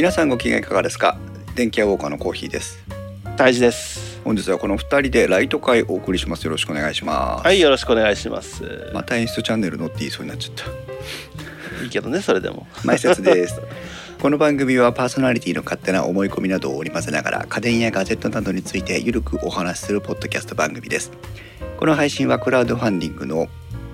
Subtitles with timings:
[0.00, 1.18] 皆さんご機嫌いかがですか？
[1.54, 2.82] 電気屋ウォーカーのコーヒーです。
[3.36, 4.18] 大事です。
[4.24, 6.44] 本日はこの二人でライト会お送りします。
[6.44, 7.44] よろしくお願いします。
[7.44, 10.10] はいよろしくお願いします、また演出チャンネルのって言い？
[10.10, 11.84] そうになっちゃった。
[11.84, 12.66] いいけどねそれでも。
[12.82, 13.60] 前説です。
[14.22, 21.12] この番組はパーソナリティの勝手な思い込みなどを織り交ぜながら家電やガジェットなどについてゆるくお話しするポッドキャスト番組です。
[21.76, 23.48] この配信はクラウドファンディングの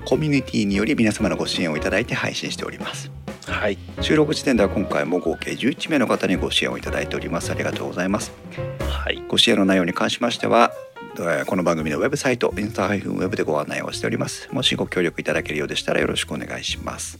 [0.04, 3.10] コミュニティにより皆様のご支援をいただいて配信しております
[3.46, 3.78] はい。
[4.00, 7.50] 収録時点では今回も合計11名の方にご支援をいただいております。
[7.50, 8.32] ありがとうございます。
[8.80, 9.22] はい。
[9.28, 10.72] ご支援の内容に関しましては
[11.18, 14.48] えーこの番組のウェブサイトインスタ -web でご案内をしております。
[14.52, 17.18] もしご協力いただけるようでしたらよろしくお願いします。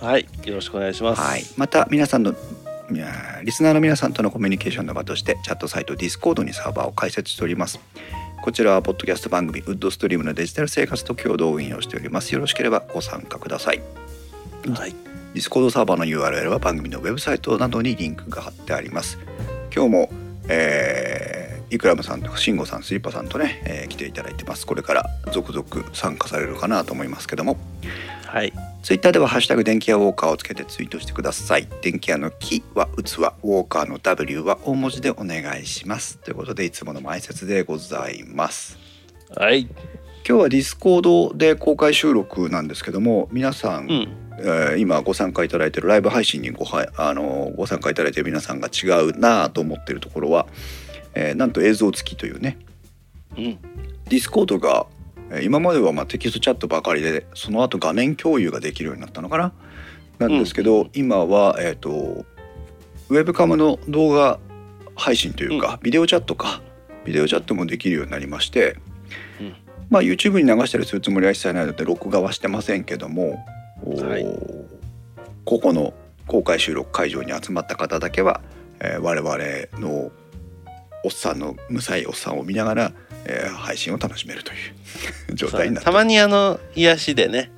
[0.00, 0.26] はい。
[0.44, 1.20] よろしくお願いします。
[1.20, 2.34] はい、また皆さんの
[3.42, 7.80] リスナーの皆さんとのコミュニケーションの場としてチャットサイト Discord にサーバーを開設しております。
[8.42, 12.32] こちらはポッドキャスト番組ウッドストリームのデジタル生活と共同運用しております。
[12.32, 13.82] よろしければご参加ください。
[14.70, 19.18] はい Discord サーバーの URL は番組のウェブサイトなどにリンクが貼ってあります
[19.74, 20.10] 今日も、
[20.48, 27.58] えー、イクラムさんとか慎吾さんスリッパさんとね、えー来ていただいてますこれから続々参加されるかなと思いますけども
[28.24, 31.66] はいツイッターではハッシュタグ電気屋ウォーカーをつけてツイートしてください。
[31.82, 36.18] 電気屋の木は器、ウォーカーの W は大文字でお願いします。
[36.18, 38.78] ということでいつもの前説でございます。
[39.36, 39.62] はい
[40.28, 50.46] 今日は Discord で公開収録なんですけども、皆さん、うんえー今ご参加いただいているライブ配信にごはあのご参加いただいている皆さんが違うなぁと思っているところは、
[51.14, 52.58] えーなんと映像付きというね、
[53.36, 53.44] うん。
[53.44, 54.86] Discord が
[55.30, 59.52] えー今まではまあテキストチャットばかりでその後画面共有ができるようになったのかな？
[60.18, 62.24] なんですけど、今は、えー、と
[63.10, 64.38] webcam の動画
[64.94, 66.62] 配信というか、ビデオチャットか。
[67.04, 68.78] ビデオチャットもできるようになりまして、
[69.40, 69.54] うん。
[69.90, 73.44] まあ YouTube に流したりするつもりは一切ないので録画はしてませんけども、
[73.84, 74.26] はい。
[75.44, 75.94] ここの
[76.26, 78.40] 公開収録会場に集まった方だけは、
[78.80, 80.10] えー我々の
[81.04, 82.92] おっさんの無才おっさんを見ながら、
[83.26, 84.54] えー配信を楽しめるとい
[85.30, 87.52] う状態になってたまにあの癒しでね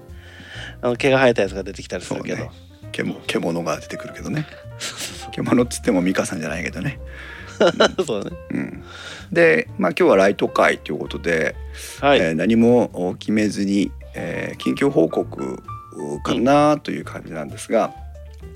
[0.83, 2.51] あの毛が生えたやつが出てきたりするけど、ね。
[2.93, 4.47] 獣獣が出てくるけどね。
[5.33, 6.99] 獣っつっても美香さんじゃないけどね、
[8.07, 8.31] そうね。
[8.51, 8.85] うん、
[9.33, 11.55] で、まあ、今日はライト会ということで、
[12.01, 15.63] はい、えー何も決めずに、えー緊急報告
[16.23, 17.95] かなという感じなんですが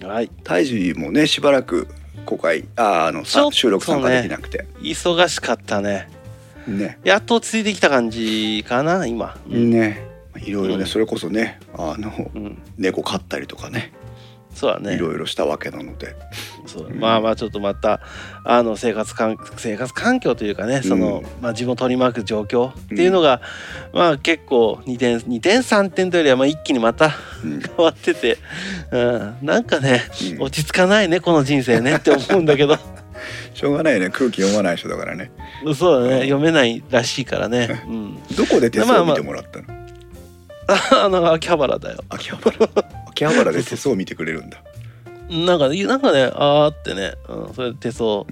[0.02, 0.28] はい。
[0.44, 1.88] 胎児もねしばらく
[2.24, 4.66] 公開あーあのね収録参加できなくて。
[4.80, 6.08] 忙しかったね。
[6.66, 6.98] ね。
[7.04, 9.36] やっと落ち着いてきた感じかな今。
[9.46, 10.06] ね。
[10.44, 10.86] いろいろね、うん。
[10.86, 12.62] それこそねあのうん。
[12.78, 13.92] 猫飼ったりとかね
[14.54, 14.94] そうだね。
[14.94, 16.14] いろいろしたわけなので、
[16.66, 16.86] そう。
[16.86, 18.00] うんまあまあちょっとまた
[18.44, 23.40] あの生活環生活環境というかねその、うんまあ、自分を取り巻く状況っていうのが、
[23.92, 27.12] まあ結構2点2点3点というよりはまあ一気にまた
[27.44, 27.60] うん。
[27.60, 28.38] 変わってて、
[28.90, 30.02] うん、なんかね
[30.32, 30.42] うん。
[30.42, 32.76] 落ち着かないねこの人生ねって思うんだけど。
[33.54, 35.30] しょうがないね空気読まない人だからね。
[35.74, 39.81] そうだね読めないらしいからね、うん、どこで手まあまあ相見てもらったの、あ
[41.08, 42.04] の秋葉原だよ。
[42.08, 42.68] 秋葉原。
[43.10, 44.62] 秋葉原で手相見てくれるんだ。
[45.30, 48.26] なんかなんかねあーってね、うん、それで手相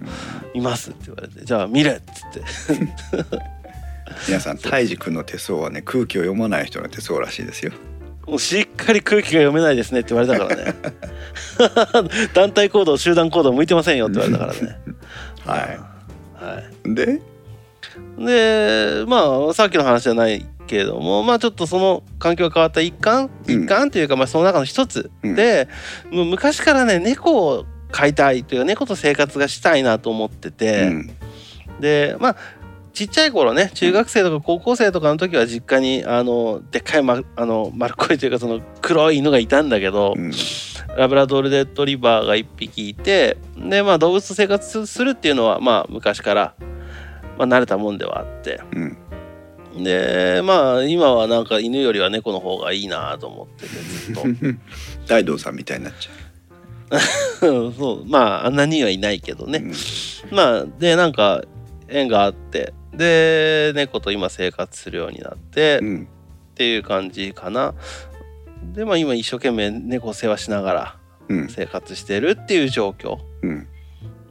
[0.55, 2.03] 見ますって言われてじゃあ見れっつっ
[2.35, 2.43] て。
[4.29, 7.73] 皆さん泰治君の手相はね空気を読まない人の手相らしいですよ。
[8.27, 10.75] もうしっかり空気が読めないですねって言われたからね。
[12.35, 14.79] 団体行動集団行動向いてませんよって言われたからね。
[15.45, 15.91] は
[16.35, 16.95] はい。
[16.95, 17.21] で
[18.19, 23.65] でまあさっきの話じゃないけれどもまあちょっとその環境が変わった一環うん。
[23.65, 25.69] 一環というか、まあその中の一つで、
[26.11, 31.11] もう昔からね猫を飼いたいというか猫と生活がしたいなと思ってて、うん。
[31.81, 32.37] でまあ
[32.93, 40.33] ちっちゃい頃ね中学生とか高校生とかの時は実家にあのでっかい、ま、あの丸っこいというかその黒い犬がいたんだけど、うん。
[40.97, 46.55] ラブラドールレッドリバーが1匹いてでまあ動物と生活するっていうのはまあ昔から、
[47.41, 48.61] まあ、慣れたもんではあって。
[48.73, 48.97] うん。
[49.83, 54.23] でまあ今はなんか犬よりは猫の方がいいなと思っててずっと。
[55.07, 56.99] 大道さんみたいになっちゃ
[57.41, 58.05] そう。
[58.07, 59.65] まああんなにはいないけどう、ね、
[60.31, 61.43] まあでなんか
[61.89, 62.75] 縁があって。
[62.93, 66.09] で猫と今生活するようになって、っうん。
[66.57, 67.73] ていう感じかな。
[68.75, 70.97] でまあ今一生懸命猫を世話しながら
[71.29, 71.49] うん。
[71.49, 73.19] 生活してるっていう状況。
[73.43, 73.69] うん。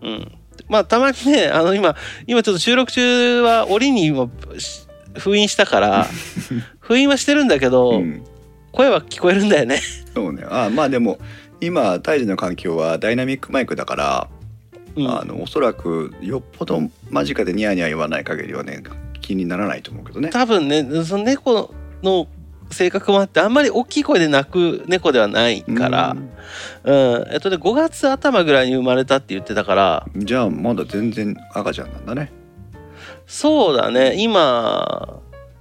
[0.04, 0.32] うん
[0.70, 1.96] まあたまにねあの今
[2.28, 4.88] 今ちょっと収録中は檻に今し
[5.18, 6.08] 封印したから
[6.80, 8.24] 封印はしてるんだけど、うん。
[8.72, 9.80] 声は聞こえるんだよね。
[10.14, 10.44] そうね。
[10.50, 11.20] あまあでも
[11.60, 14.28] 今胎児の環境はダイナミックマイクだから、
[14.96, 15.08] うん。
[15.08, 18.84] あのおそらくよっぽど間近でニヤニヤ言わない限りはね
[19.22, 20.30] 気にならないと思うけどね。
[20.30, 21.74] 多分ねその猫
[22.04, 22.28] の
[22.72, 26.16] 性格もあってあんまり大きい声で泣く猫ではないから、
[26.84, 27.28] うん。
[27.32, 32.32] えっとね、5月頭ぐらいに生まれたって言ってたからうんじゃあまだ全然赤ちゃんなんだね。
[33.28, 34.16] そうだね。
[34.18, 35.20] 今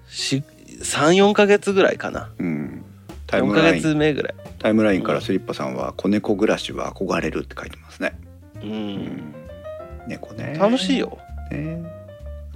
[0.08, 2.30] 34ヶ月ぐらいかな。
[2.38, 2.84] うん。
[3.26, 3.82] タイ4ヶムライン。
[3.82, 4.34] 月目ぐらい。
[4.58, 8.18] タイムラインからスリッパさんは子猫暮らしは憧れるって書いてますね、
[8.56, 9.34] ううんん、
[10.06, 10.56] 猫ね。
[10.58, 11.18] 楽しいよ。
[11.50, 11.97] ね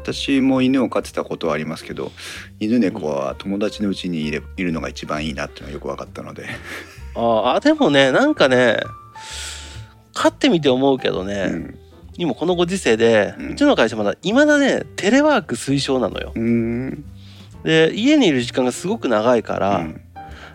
[0.03, 2.11] 私も犬を飼ってたことはありますけど
[2.59, 6.49] 犬猫は友達のうちにいれいるのが一番いいなっていうのがよく分かったので、
[7.15, 8.81] ああでもねなんかね
[10.13, 11.79] 飼ってみて思うけどね、うん。
[12.19, 16.33] 今このご時世で、ううんちの会社まだいまだねテレワーク推奨なのよ。
[16.35, 17.05] うん。
[17.63, 20.01] で家にいる時間がすごく長いから、うん。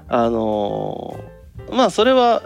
[0.09, 2.43] あのーまあそれは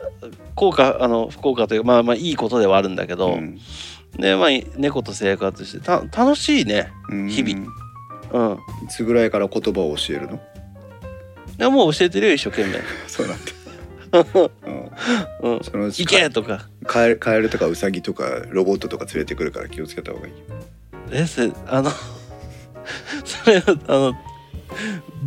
[0.56, 3.59] 効果あの不効果というかまあまあいいことではあるんだけど、うん
[4.18, 7.28] でまあ猫と生活してた楽しいねうん。
[7.30, 7.68] 日々。
[8.34, 8.58] うん。
[8.86, 10.40] いつぐらいから言葉を教えるの？
[11.58, 12.80] でもう教えてるよ一生懸命。
[13.08, 14.52] そうなんだ、
[15.44, 15.63] うん、うん。
[15.63, 16.68] そのうち行けとか。
[16.86, 20.40] カエルカエルとかウサギとかロボットとか連れてくるから気をつけた方がいいよ。
[21.12, 21.92] えそれあの
[23.25, 24.14] それあの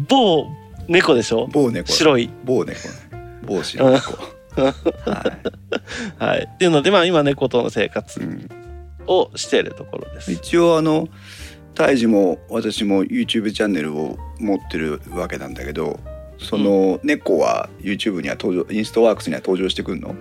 [0.09, 0.47] 某
[0.89, 1.47] 猫でしょ？
[1.53, 1.91] 某猫。
[1.91, 2.31] 白い。
[2.45, 2.95] 某猫ね。
[3.47, 4.13] 某白猫。
[4.57, 4.75] は
[6.19, 6.49] はい。
[6.53, 8.21] っていうのでまあ今猫との生い、活。
[8.21, 8.49] うん、
[9.07, 10.33] をしているところです。
[10.33, 11.09] 一応あの
[11.75, 15.99] 胎児も私も YouTube チャンネルを持ってるわけなんだけど
[16.39, 20.15] その猫は YouTube には登場インストワークスには登場してくんの？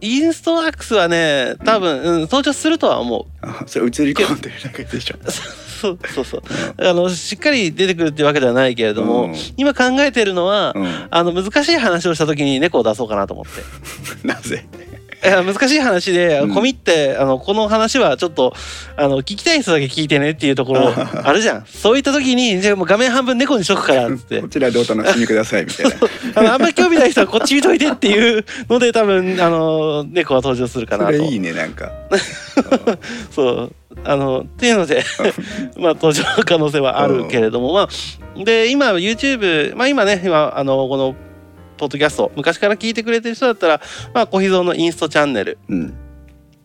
[0.00, 3.24] インストワークスはね多分、うん、登場するとは思う。
[3.42, 5.16] あそれ映り込んでるだけでしょ。
[5.30, 6.42] そうそうそう
[6.78, 9.34] あのしっかり出てくるっていうわけではないけれども、うん。
[9.58, 11.08] 今考えてるのは、うん。
[11.10, 13.60] あの難しい話をした時に猫を出そうかなと思って。
[14.26, 14.66] なぜ？
[15.30, 16.52] 難しい話で、うん。
[16.52, 18.54] 込みってあのこの話はちょっと
[18.96, 21.66] あの聞きたい人だけ聞いてねっていうところあるじゃん。
[21.66, 24.40] そういった時にじゃあもう画面半分猫にしとくからって。
[24.40, 25.96] こちらでお楽しみくださいみたいな。
[26.34, 31.12] あのあんまり興味ない人はこっち見といてっていうので多分あの猫は登場するかなと。
[31.12, 31.90] それいいねなんか。
[33.30, 33.72] そう。
[34.04, 35.02] あのっていうので
[35.78, 41.14] まあ登場の可能性はあるけれども、まあで今 YouTube まあ今ね今あのこの
[41.76, 43.80] ポッドキャスト昔から聞いてくれてる人だったら
[44.14, 45.58] まあ小秘蔵のインストチャンネル。
[45.68, 45.94] うん。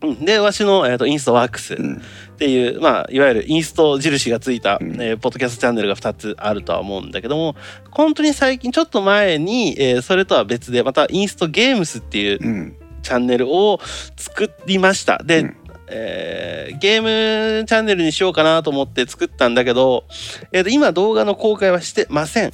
[0.02, 0.24] うん。
[0.24, 1.74] でわしの、えー、とインストワークス。
[1.74, 2.02] っうん
[2.38, 5.00] ていう、まあいわゆるインスト印がついた、うん。
[5.00, 7.54] えーポッドキャストチャンネルが2つあるとは思うんだけども
[7.90, 12.76] 本当に最近ちょっと前に、えーそれとは別でまたインストゲームスっていううん。
[13.02, 13.80] チャンネルを
[14.16, 15.22] 作りました。
[15.22, 15.56] で、うん。
[15.88, 20.04] えーゲームチャンネルにしようかなと思って作ったんだけど、
[20.50, 22.52] えーと今動画の公開はしてません。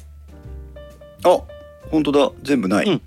[1.23, 1.41] あ
[1.91, 2.31] 本当だ。
[2.43, 3.01] 全部ない、うん。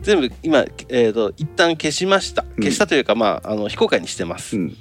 [0.00, 2.42] 全部今、えー、と一旦消しました。
[2.42, 2.62] うん。
[2.62, 4.56] 消したというか、まあ、あの非公開にしてます。
[4.56, 4.76] うん。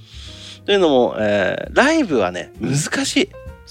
[0.65, 2.75] というのも、えーライブはね難
[3.06, 3.30] しい。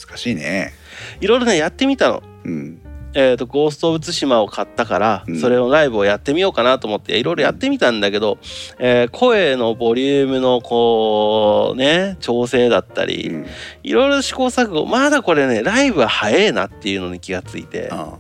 [0.09, 0.73] 難しいね。
[1.21, 2.23] いろいろねやってみたの。
[2.45, 2.81] うん。
[3.17, 5.41] えー、とゴースト・オブ・ツシマを買ったから、うん。
[5.41, 8.39] それをライブをやってみようかなと思っていろいろやってみたんだけど、
[8.79, 13.47] えー声のボリュームのこうね調整だったり、うん。
[13.85, 14.85] いろいろ試行錯誤。
[14.87, 18.19] まだこれねライブは早えなっていうのに気がついて、あ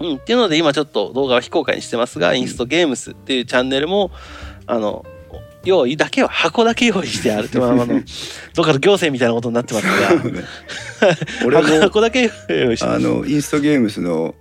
[0.00, 4.10] うん、っていうので今ちょっと動画は非公開にしてますが、インストゲームスっていうチャンネルも
[4.66, 5.04] あの
[5.64, 7.46] 用意だけは箱だけ用意してある。
[7.46, 11.16] っ てまああのどっかの行政みたいなことになってますが。
[11.46, 12.86] 俺も 箱だけ用意して。
[12.86, 14.34] あのインストゲームスの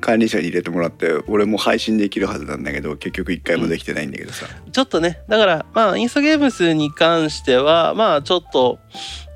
[0.00, 8.78] 管理者に入れてもらって俺も配信できるはずなんだけど結局一回もできてないんだけどさ、ちょっとねだからまあインストゲームスに関してはまあちょっと、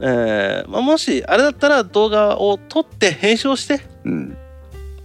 [0.00, 4.36] えーまあ、もしあれだったら動画を撮って編集をしてうん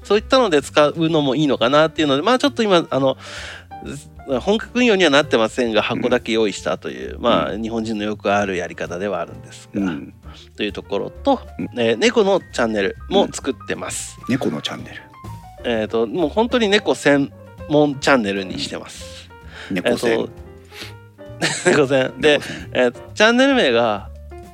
[0.06, 3.18] そういったので使うのもいいのかなっていうのでまあちょっと今あの
[4.42, 10.14] 本格運用にはなってませんが箱だけ用意したという、まあ日本人のよくあるやり方ではあるんですが、うん、
[10.56, 14.18] というところと、うんえー猫のチャンネルも作ってます。
[14.28, 15.02] 猫のチャンネル。
[15.64, 17.32] えっ、ともう本当に猫専
[17.70, 19.30] 門チャンネルにしてます。
[19.70, 20.30] 猫戦、
[21.66, 22.14] え 猫専。
[22.20, 22.40] で
[22.74, 24.10] えーチャンネル名が、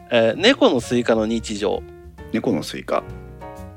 [0.10, 1.81] えー猫のスイカの日常」
[2.34, 3.03] 猫のスイカ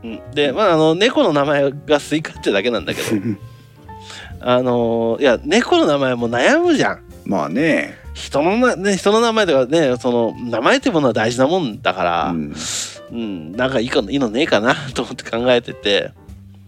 [0.05, 3.09] うん、でまああの猫の名前がスイカってだけなんだけど。
[4.47, 7.01] あのーいや猫の名前も悩むじゃん。
[7.25, 7.95] まあね。
[8.13, 16.13] 人のな、ね、人の名前とかねその名前ってものは大事なもんだから、ううんんなんかいいかいいのねえかなと思って考えてて。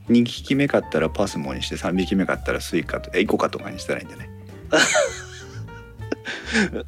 [0.08, 4.28] 2匹目買ったらパスモにして3匹目買ったらスイカとえイコカとかにしたらいいんじゃない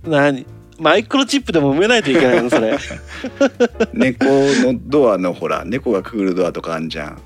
[0.04, 0.46] 何？
[0.78, 2.78] マイクロチップでも埋めないといけないのそれ。
[3.92, 7.18] 猫のドアのほら猫がくぐるドアとかあんじゃん。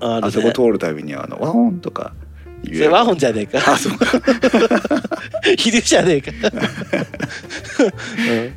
[0.00, 2.12] ああそこ通るたびにあのワオンとか
[2.66, 3.72] それワホンじゃねえか。
[3.72, 4.06] あそうか。
[5.46, 6.32] いるじゃねえか、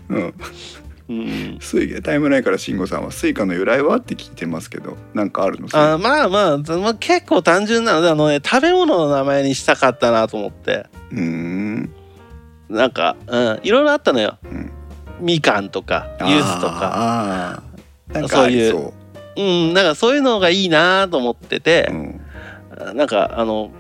[0.09, 0.33] うん。
[1.09, 5.67] うん、スイタイムラインから慎吾さんはスイカの由来はって聞いてますけどなんかあるの？
[5.71, 10.86] あまあまあ、まあ、結構単純なのであのね食べ物の名前にしたかったなと思って。
[11.12, 11.89] うーん
[12.69, 14.38] なんか、うん、いろいろあったのよ。
[14.43, 14.71] うん。
[15.19, 16.91] みかんとかユースとか。
[16.93, 18.93] あーなんかありそ
[19.38, 19.41] う。
[19.41, 22.97] んなんかそういうのがいいなと思っててう、うん。
[22.97, 23.71] なんかあの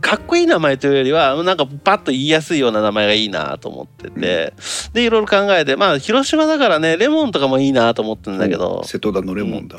[0.00, 4.52] かっこいい名前というよりはなんかパッと言いやすいような名前がいいなと思ってて、
[4.92, 9.78] でいろいろ考えてまあ広島だからねレモンとかもいいなと思ってるんだけど、瀬戸田のレモンだ、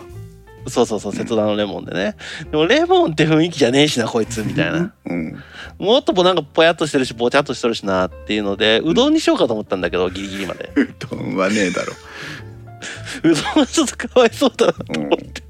[0.68, 2.16] そうそうそう瀬戸田のレモンでね。
[2.52, 4.94] でもレモンって雰囲気じゃねえしなこいつみたいな。
[5.06, 5.44] うん。
[5.78, 10.72] もっとなんかぽやっとしてるしぼちゃっとしてるしなっていうのでうどんにしようかと思ったんだけどギリギリまで。
[10.76, 11.94] うどんはねえだろ。
[13.24, 15.44] うどんはちょっとかわいそうだなと思って、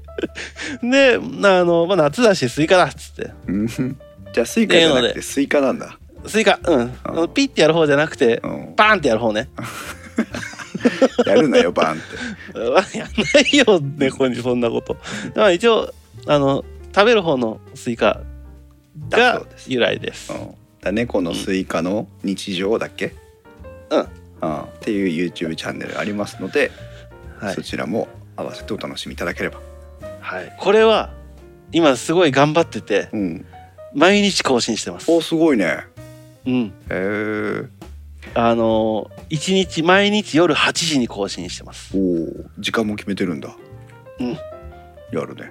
[0.82, 3.30] であの、まあ、夏だしスイカだっつって。
[3.46, 3.66] うん。
[3.66, 5.98] じゃあスイカじゃなくてスイカなんだ。
[6.26, 6.92] スイカうん。
[7.32, 8.74] ピッてやる方じゃなくてうん。
[8.76, 9.48] バーンってやる方ね
[11.26, 12.96] やるなよバーンって。
[12.98, 14.96] やんないよ猫にそんなこと。
[15.34, 15.92] まあ一応
[16.26, 16.64] あの
[16.94, 18.20] 食べる方のスイカ
[19.08, 20.32] だが由来です。
[20.32, 20.54] うん。
[20.80, 23.14] だ猫のスイカの日常だっけ？
[23.90, 24.06] うん。
[24.40, 26.70] あっていう YouTube チャンネルありますので、
[27.40, 27.54] はい。
[27.54, 29.58] そ、ちらも合わせてお楽しみいただければ。
[30.20, 31.10] はい、これは
[31.72, 33.46] 今すごい頑張っててうん。
[33.94, 35.10] 毎日更新してます。
[35.10, 35.86] おすごいね。
[36.46, 36.64] うん。
[36.66, 37.62] へえ
[38.34, 41.96] あの一日毎日夜8時に更新してます。
[41.96, 42.28] おお
[42.58, 43.56] 時間も決めてるんだ。
[44.20, 44.32] うん。
[45.12, 45.50] やるね。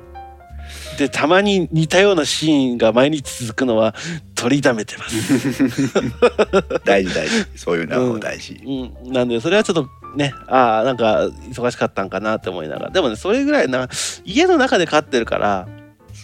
[0.98, 3.94] でたまに似たようなシーンが毎日続くのは
[4.34, 5.64] 取りだめてます、
[6.86, 7.46] 大事大事。
[7.56, 12.92] そういうのは大事、うん、なんでそれはちょっとねああなんか忙しかったんかなって思いながら。
[12.92, 13.90] でもねそれぐらいな
[14.24, 15.68] 家の中で飼ってるから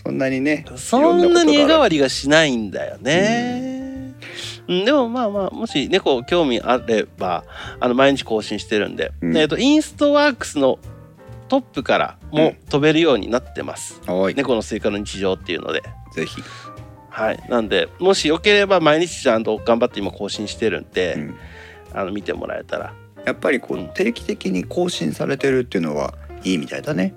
[0.04, 3.71] そんなにねそんなに絵代わりりがしないんだよね。
[4.72, 7.44] うん、でもまあまあもし猫興味あれば
[7.82, 9.38] あの毎日更新してるんで、うん。
[9.38, 10.80] えっとインストワークスの
[11.50, 12.56] トップからもうん。
[12.70, 14.02] 飛べるようになってます。
[14.08, 15.84] はい、猫のスイカの日常っていうので。
[16.14, 16.42] ぜひ、
[17.10, 21.36] はい、なんでもしよければ毎日ちゃんと頑張って今更新してるんで、うん。
[21.94, 22.94] あの見てもらえたら。
[23.26, 23.86] やっぱりこうん。
[23.86, 26.14] う定期的に更新されてるっていうのは
[26.44, 27.14] いいみたいだね。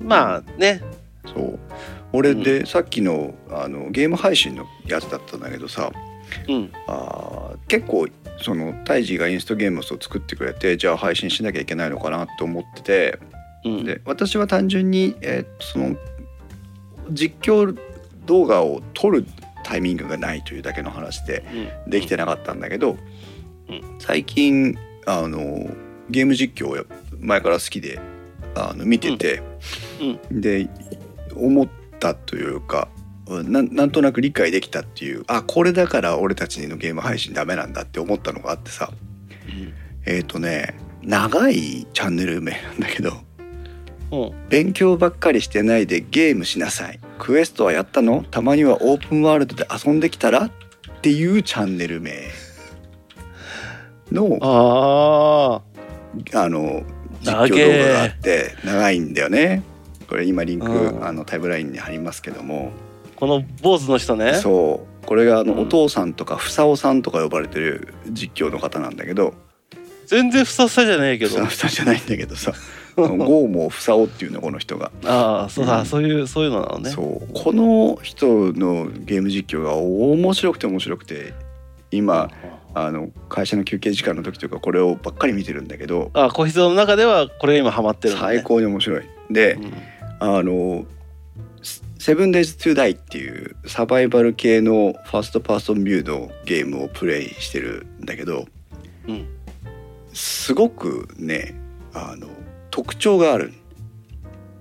[0.00, 0.82] まあね。
[1.26, 1.58] そう。
[2.12, 5.92] 俺でさっきのあのゲーム配信のやつだったんだけどさ
[6.48, 6.72] うん。
[6.86, 8.08] あー結構
[8.40, 13.18] そのタイジーがインストゲームを作ってくれてじゃあ配信しなきゃいけないのかなって思ってて
[13.64, 13.84] うん。
[13.84, 15.96] で私は単純に、えーその
[17.10, 17.76] 実況
[18.26, 19.24] 動画を撮る
[19.64, 21.44] タイミングがないというだけの話で
[21.86, 21.90] うん。
[21.90, 22.96] できてなかったんだけど、
[23.68, 23.96] うん。
[23.98, 25.70] 最近あの
[26.10, 26.84] ゲーム実況をや
[27.18, 27.98] 前から好きで
[28.54, 29.42] あの見てて、
[30.30, 30.68] で
[31.34, 31.68] 思っ
[31.98, 32.88] たというか
[33.28, 38.90] なんなんとなく理解できたっていうあこれだから俺たちのゲーム配信ダメなんだって思ったのがあってさ。
[40.06, 43.12] えっ、とね長いチャンネル名なんだけど
[44.10, 44.26] うんう。
[44.30, 46.98] ん勉強ばっかりしてないでゲームしなさい。
[47.18, 48.24] クエストはやったの？
[48.30, 50.50] たまにはオープンワールドで遊んできたらっ
[51.02, 52.12] ていうチャンネル名。
[54.10, 55.60] のあ
[56.34, 56.82] あの
[57.20, 59.62] 実況動画があって長いんだよね。
[60.08, 61.06] これ今リンクうん。
[61.06, 62.72] あのタイムラインに貼りますけども。
[62.84, 62.87] ー
[63.18, 64.34] この坊主の人ね。
[64.34, 65.06] そう。
[65.06, 65.60] これがあのうん。
[65.62, 69.34] お父さんとかふさおさんとか呼ばれてる実況の方なんだけど。
[70.06, 71.30] 全然ふさふさじゃねえけど。
[71.30, 72.52] ふさふさじゃないんだけどさ。
[72.94, 74.92] ゴーモふさおっていうのこの人が。
[75.04, 75.86] ああそうだ、うん。
[75.86, 76.90] そういうそういうのなのね。
[76.90, 77.28] そう。
[77.34, 81.34] この人のゲーム実況が面白くて面白くて
[81.90, 82.30] 今
[82.72, 86.12] あの会社の休憩時間の時とかこれをばっかり見てるんだけど。
[86.14, 89.02] あ小人の中ではこれが今ハマってるのね最高に面白い。
[89.28, 89.72] でうん
[90.20, 90.84] あの
[92.08, 98.46] 「セブンデイズ・トゥ・ダイ」っていうサバイバル系のファーストパーソンビューのゲームをプレイしてるんだけど
[99.06, 99.28] うん。
[100.14, 101.54] すごくね
[101.92, 102.28] あの
[102.70, 103.52] 特徴がある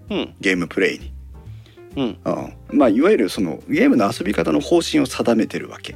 [0.10, 0.34] うん。
[0.42, 1.14] ゲームプレイに。
[1.96, 2.18] うん。
[2.26, 5.96] あまあいわゆるそのゲームの遊び方の方針を定めてるわけ。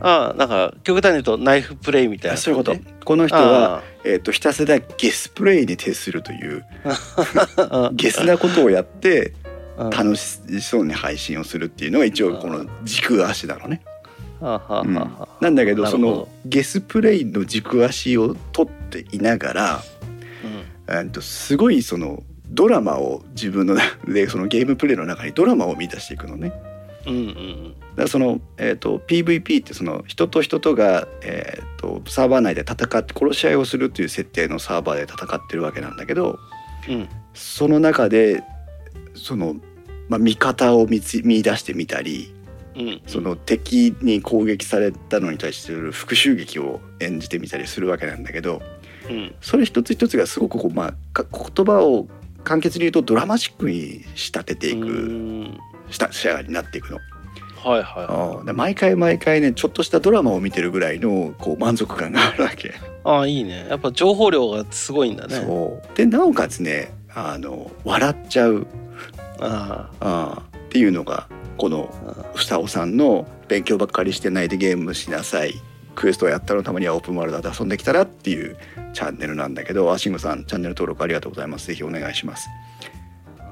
[0.00, 2.36] ああなんか極端に言うとナイフプレイみたいな。
[2.36, 2.74] そういうこと。
[2.74, 2.82] ね。
[3.04, 6.64] この人は、あえー、とひたすらゲスプレイに徹するという
[7.56, 7.90] あ。
[7.94, 9.34] ゲスなことをやって
[9.90, 13.82] 楽しそうに配信をするっていうのが一応この軸足なのね。
[14.40, 14.94] はあはあうん。
[14.94, 15.28] はあ。
[15.40, 19.82] なんだけどそのゲスプレイの軸足を取っていながら、
[20.88, 26.52] えー、とすごいそのドラマを自分のでそのゲームプレイの中にドラマを見出していくのね。
[27.06, 36.38] うんうんだその、えー、と PVP ってその人と人とが、えー、とサーバー内で戦って殺し合いをするっていう設定のサーバーで戦ってるわけなんだけど
[36.88, 37.08] うんうん。
[37.34, 38.42] その中で
[39.14, 39.56] その、
[40.12, 42.34] まあ、味方を見つ見出してみたり
[42.76, 43.02] うん。
[43.06, 48.60] その敵に攻撃されたのに対する復讐劇を演じてみたりするわけなんだけど
[49.08, 49.34] うん。
[49.40, 52.08] それ一つ一つがすごくこう、まあ、か言葉を
[52.44, 55.58] 簡潔に言うとドラマチックに仕立てていくうん。
[55.90, 56.98] した仕上がりになっていくの。
[57.64, 62.68] はいはあで毎回毎回ねちょっとしたドラマを見てるぐらいのこう満足感があるわけ。
[62.68, 62.70] い
[63.04, 63.66] ああいいね。
[63.68, 65.36] やっぱ情報量がすごいんだね。
[65.36, 65.96] そう。
[65.96, 68.66] でなおかつねあの笑っちゃう
[69.44, 71.26] ああっていうのが
[71.58, 75.54] このあ房尾さんの「勉強ばっかりしてないでゲームしなさい」
[75.94, 78.56] 「クエストをやったのたまにはオープンワールドで遊んできたら」っていう
[78.94, 81.66] チャンネルなんだけどあしんごさんチャンネル登録ありがとうございます。
[81.66, 82.48] ぜひお願いします。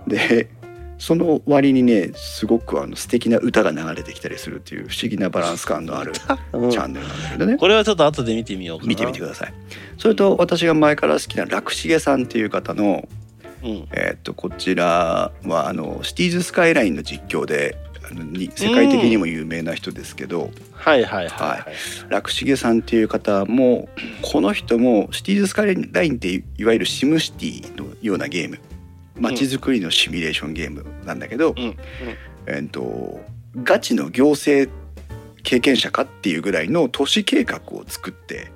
[0.07, 0.49] で
[0.99, 6.21] その割にねすごくあの素敵な歌が流れてきたりするっていう不思議なバランス感のある チ
[6.53, 7.57] うんャンネルなんだけどね。
[7.57, 8.89] これはちょっと後で見てみようかな。
[8.89, 9.55] 見てみてください。
[9.97, 13.09] それと私が前から好きな楽重さんっていう方の
[13.63, 13.89] うん。
[13.93, 17.77] えとこちらはあのシティーズスカイラインの実況で
[18.11, 21.65] あのに世界的にも有名な人ですけど、はいはいはいははい。
[22.09, 23.89] 楽重さんっていう方も
[24.23, 28.59] この人もシティーズスカイラインっていいわゆるシムシティのようなゲーム
[29.21, 31.65] 街づくりのシミュレーションゲームなんだけど、うん。
[31.65, 31.77] うん。
[32.47, 33.21] えーっと
[33.65, 34.73] ガチの行政
[35.43, 38.53] 経験者かっていうぐらいの都市計画を作って、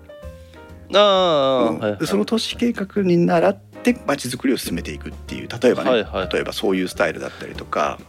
[0.95, 1.91] ああ、うんはい。
[1.93, 6.29] はいでその都市計画に倣って街づくりを進めていくっていう例えばね、はいはい。
[6.33, 8.01] 例えばそういうスタイルだったりとか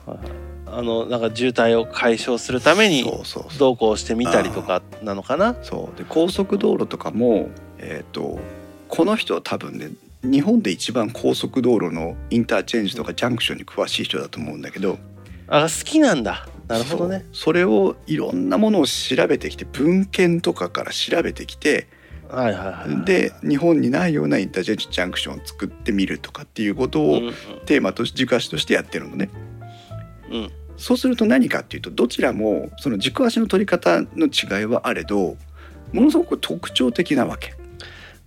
[0.65, 5.55] あのなんか渋滞を解消するためにそうしてみたりとかなのかな？
[5.61, 5.97] そう。
[5.97, 8.39] で高速道路とかも、えー、と
[8.87, 9.91] この人は多分ね
[10.23, 14.97] 日本で一番高速道路のインターチェンジとかジャンクションに詳しい人だと思うんだけど
[15.47, 16.47] あ好きなんだ。
[16.67, 17.25] なるほどね。
[17.31, 21.87] それをいろんなものを調べてきて文献とかから調べてきて
[22.29, 27.33] はいはいはいで日本にないようなインターチェンジジャンクションを作ってみるとかっていうことをうん
[27.65, 29.29] テーマとして軸足としてやってるのね。
[30.29, 30.35] うん。
[30.35, 35.37] うんそうすると何かっていうとどちらもその軸足の取り方の違いはあれど
[35.93, 37.53] ものすごく特徴的なわけ。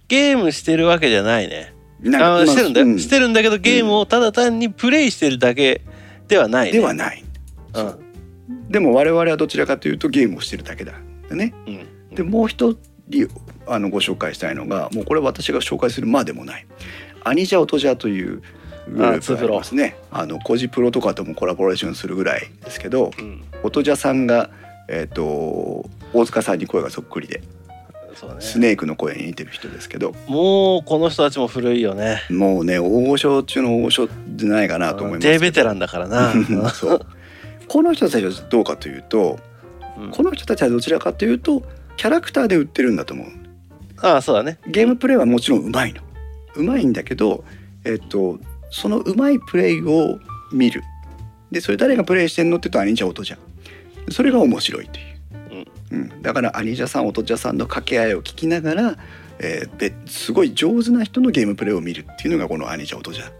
[0.08, 1.74] ゲームしてるわけじゃないね。
[2.00, 5.82] なまああしてるんだよ、うしてるんだけどゲームをただ単にプレイしてるだけ
[6.28, 6.78] ではないね。
[6.78, 7.24] ではない。
[7.74, 8.70] うん。
[8.70, 10.94] でも我々はどちらかというとゲームをしてるだけだ。
[11.30, 12.14] ね、うん。
[12.14, 13.28] でもう一人
[13.68, 16.66] あのご紹介したいのがもうこれ私が紹介するまでもない。
[17.24, 18.42] アニジャオトジャという
[18.88, 19.96] グループがありますね。
[20.10, 23.44] あのコジプロとかともコラボレーションするぐらいですけどうん。
[23.62, 24.50] オトジャさんが、
[24.88, 27.42] えー、と大塚さんに声がそっくりで
[28.26, 28.40] ね。
[28.40, 30.14] スネークの声に似てる人ですけど。
[30.26, 32.22] もうこの人たちも古いよね。
[32.30, 35.38] もうね大御所中の大御所じゃないかなと思いますけど。
[35.38, 36.32] 低ベテランだからな。
[36.74, 37.06] そう。
[37.68, 39.38] この人たちはどうかというと
[39.98, 40.10] うん。
[40.10, 41.62] この人たちはどちらかというと
[41.96, 43.26] キャラクターで売ってるんだと思う
[44.02, 44.58] ああそうだね。
[44.66, 46.02] ゲームプレイはもちろんうまいの。
[46.54, 47.44] うまいんだけど
[47.84, 48.38] えっと
[48.70, 50.18] そのうまいプレイを
[50.52, 50.82] 見る。
[51.50, 53.38] でそれ誰がプレイしてんのって言うとアニジャオトジャ。
[54.10, 55.02] それが面白いとい
[55.62, 56.22] う、うん。
[56.22, 58.98] だからアニジャさんオトジャさんの掛け合いを聞きながら、
[59.38, 63.32] えーですごい上手な人のゲームプレイを見るっていうのがこのアニジャオトジャ。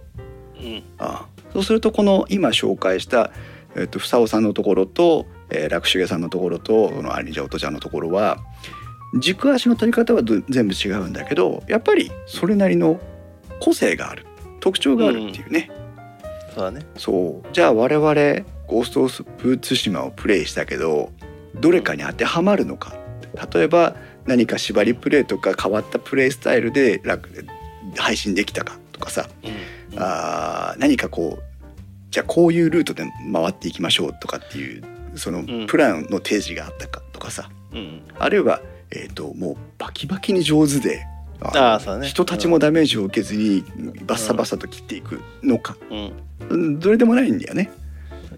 [0.60, 0.82] うん。
[0.98, 1.38] ああ。
[1.52, 3.30] そうするとこの今紹介した、
[3.76, 8.38] えっと房尾さんのところと、えー、楽重さんのところとこのアニジャオトジャのところは
[9.14, 13.00] 軸足の取り方はど全部違うんだけどやっぱりそれなりの
[13.60, 14.26] 個性がある。
[14.60, 15.70] 特徴があるっていうね、
[16.54, 16.84] そうだね。
[16.96, 17.48] そう。
[17.52, 18.04] じゃあ我々
[18.66, 19.08] ゴースト・オ
[19.42, 21.12] ブ・ツシマをプレイしたけど
[21.54, 22.94] どれかに当てはまるのか。
[23.52, 23.94] 例えば
[24.26, 27.30] 何か縛りプレイとか変わったプレイスタイルで楽
[27.96, 28.78] 配信できたか。
[28.92, 29.28] とかさ。
[29.44, 29.46] う
[29.96, 29.98] ん。
[30.00, 31.42] あー何かこう
[32.10, 34.82] じゃあこういうルートで回っていきましょうとかっていう
[35.14, 35.66] そのん。
[35.66, 37.00] プランの提示があったか。
[37.12, 38.02] とかさ、うん。
[38.18, 41.06] あるいは、えー、ともうバキバキに上手で
[41.40, 42.06] あのあね。
[42.06, 43.64] 人たちもダメージを受けずに
[44.04, 46.12] バッサバサと切っていくのか、うん。
[46.50, 47.70] うんどれでもないんだよね。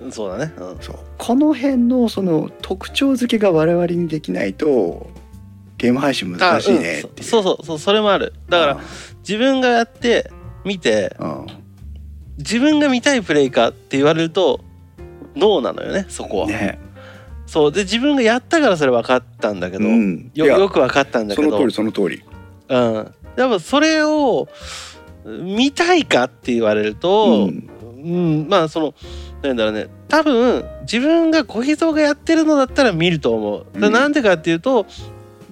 [0.00, 0.52] うんそうだね。
[0.56, 0.78] うん。
[0.80, 0.98] そう。
[1.18, 5.10] この辺のその特徴付けが我々にできないと
[5.78, 7.28] ゲーム配信難しいねっていう。
[7.28, 8.34] そうそうそうそれもある。
[8.48, 8.80] だから
[9.20, 10.30] 自分がやって
[10.64, 11.46] 見てうん。
[12.40, 14.64] 自分が見たいプレイかって言われると
[15.36, 16.78] ノーなのよねそこは、ね
[17.50, 17.72] そう。
[17.72, 21.50] で自分がやったからそれ分かったんだけど、うん、よよく分かったんだけど。
[21.50, 22.22] その通りその通り。
[22.68, 24.46] うん、やっぱそれを
[25.24, 27.70] 見たいかって言われると、うん。
[28.04, 28.48] うん。
[28.48, 28.94] まあその
[29.42, 29.88] なんだろうね。
[30.06, 33.66] 多分自分が小秘蔵がやってるのだったら見ると思う。
[33.74, 33.80] うん。
[33.80, 34.86] でなんでかっていうと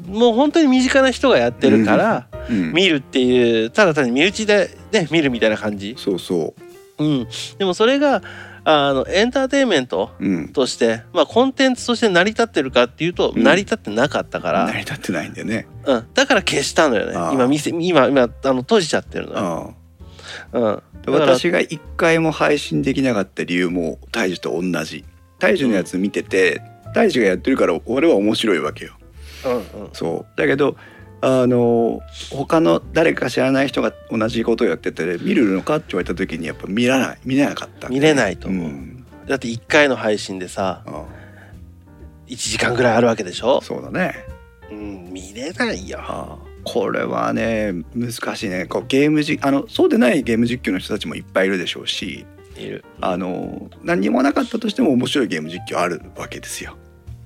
[0.06, 2.72] もう本当に身近な人がやってるからうん。
[2.72, 5.96] 見るっていうただ単に身内で、ね、見るみたいな感じ。
[5.98, 6.54] そうそ
[6.98, 8.22] うん、でもそれが
[8.64, 10.25] あのエンターテインメントう。
[10.25, 10.49] うん。
[10.49, 15.66] として、まあ、コンテンツとして成り立ってるかっていうと、うん成り立ってなかったから、成り立ってないんだよね。
[15.85, 19.75] うん、だから消したのよね今見せ今今あの閉じちゃってるのよ、
[20.53, 20.83] あうん、
[21.14, 25.05] 私が一回も配信できなかった理由も大樹と同じ。
[25.38, 26.62] 大樹のやつ見てて、
[26.94, 28.94] 大地がやってるから俺は面白いわけよ。
[29.44, 30.77] うんうんそうだけど
[31.20, 32.00] あの
[32.31, 39.04] 他の誰か知らない人が同じことをやってて見るのかって言われた時にやっぱ見らない見れなかった、見れないと思う、ん。
[39.26, 41.04] だって1回の配信でさあ
[42.28, 43.61] 1時間ぐらいあるわけでしょ？
[43.62, 44.14] そうだね。
[44.70, 45.98] うん見れないよ。
[46.02, 46.38] あ。
[46.64, 48.66] これはね難しいね。
[48.66, 52.26] こうゲームじあのそうでないゲーム実況の人たちもいっぱいいるでしょうし
[52.57, 52.85] いる。
[53.00, 56.76] あの何にもなかったとしても面白いゲーム実況あるわけですよ。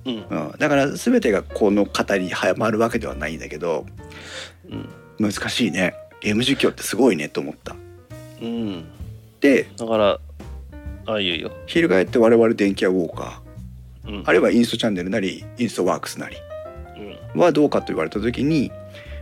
[0.05, 0.15] うん。
[0.15, 3.85] うん、だから全てがこの語りにはまるわけではないんだけど
[4.69, 5.31] うん。
[5.31, 5.95] 難しいね。
[6.21, 7.75] ゲーム実況ってすごいねと思った。
[8.41, 8.85] うん。
[9.39, 10.19] でだから
[11.05, 13.41] あいいよ翻って我々電気屋ウォーカ
[14.05, 14.21] うん。
[14.21, 16.37] ーあるいはインストチャンネルなりインストワークスなり。
[17.33, 17.41] うん。
[17.41, 18.71] はどうかと言われた時に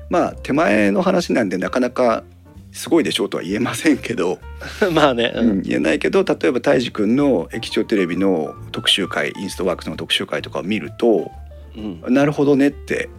[0.09, 2.23] まあ手前の話なんでなかなか
[2.71, 4.39] すごいでしょうとは言えませんけど、
[4.93, 11.31] まあね、ううんん、言えないけど例えばたいじくんの液晶テレビの特集会インストワークスの特集会とかを見ると
[11.75, 12.13] うん。
[12.13, 13.09] なるほどねって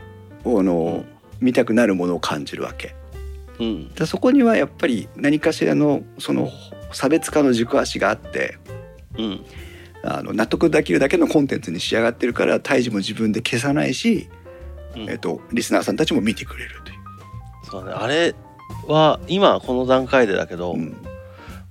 [0.44, 1.04] あの、
[1.40, 2.94] 見たくなるものを感じるわけ。
[3.58, 3.88] うん。
[3.94, 6.50] でそこにはやっぱり何かしらのその
[6.92, 8.58] 差別化の軸足があって
[9.18, 9.44] うん。
[10.04, 14.28] あの納得できるだけのコンテンツに仕上がってるから胎児も自分で消さないし、
[14.96, 15.10] うん。
[15.10, 16.98] えっとリスナーさんたちも見てくれるという。
[17.64, 17.96] そうだね。
[18.00, 18.34] あれ
[18.86, 20.96] は今この段階でだけど、うん。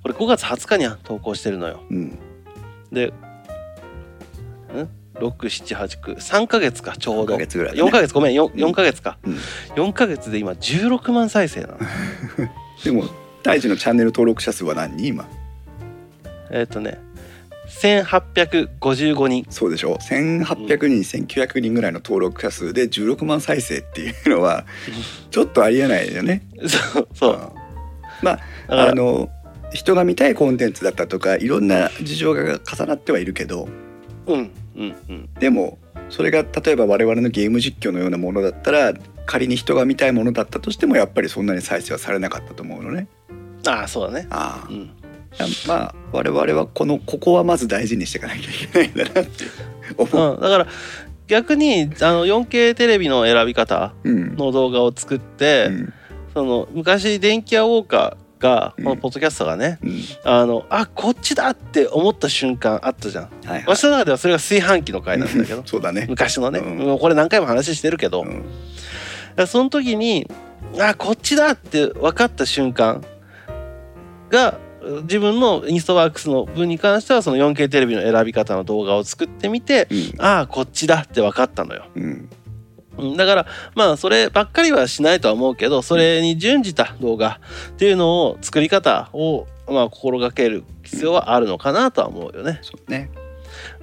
[0.01, 1.81] これ5月20日には投稿してるのよ。
[1.89, 2.19] うん。
[2.91, 3.13] で
[5.15, 7.35] 6789 3ヶ月かちょうど。
[7.35, 7.89] 3ヶ月ぐらいだね。
[7.89, 8.51] 4ヶ月ごめん 4, うん。
[8.53, 9.37] 4ヶ月か、うん。
[9.75, 11.77] 4ヶ月で今16万再生なの。
[12.83, 13.05] でも
[13.43, 15.29] 胎児のチャンネル登録者数は何人今？
[16.49, 16.99] えっとね
[17.81, 19.45] 1855人。
[19.49, 24.65] そうでしょ1800人、1900人ぐらいの登録者数で16万再生っていうのは
[25.31, 26.43] ちょっとありえないよね。
[26.67, 27.33] そうそう。
[27.33, 27.39] うん。
[28.21, 28.31] ま
[28.67, 29.29] ああの
[29.73, 33.69] 人が見たいコンテンツだったとかいろんな事情が重なってはいるけど
[34.27, 35.29] うんうんうん。
[35.39, 38.93] でもそれが例えば我々のゲーム実況のようなものだったら
[39.25, 43.07] 仮に人が見たいものだったとしてもやっぱりそんなに再生はされなかったと思うのね。
[43.65, 44.27] ああそうだね。
[44.29, 44.67] ああ。
[44.69, 45.00] うん
[45.67, 49.45] まあ我々はこのここはまず大事にしていかなきゃいけないんだなって
[49.97, 50.33] 思う。
[50.35, 50.67] うん、だから
[51.27, 54.35] 逆にあの 4K テレビの選び方うん。
[54.35, 55.93] の動画を作って、うん。
[56.33, 58.83] その昔電気屋ウォーカーがうん。
[58.83, 60.01] このポッドキャストがね、うん。
[60.25, 63.23] あのあこっちだって思った瞬間あったじゃん。
[63.23, 63.63] はいはい。
[63.67, 66.05] 私の中ではそれが炊飯器の回なんだけど そうだね。
[66.09, 66.99] 昔のね、うん。
[66.99, 68.43] これ何回も話してるけど、うん。
[69.37, 70.29] らその時に
[70.79, 73.03] あこっちだって分かった瞬間
[74.29, 74.57] が
[75.03, 81.85] 自分のインストワークスの分に関してはその 4K テレビの選び方の動画を作ってみてああこっちだって分かったのよ。
[81.95, 82.29] うん。
[82.97, 83.17] うん。
[83.17, 87.39] だからまあそればっかりはしないとは思うけどそれに準じた動画
[87.69, 92.59] っていうのを作り方をまあ心がける必要はあるのかなとは思うよね。
[92.63, 93.11] そうね。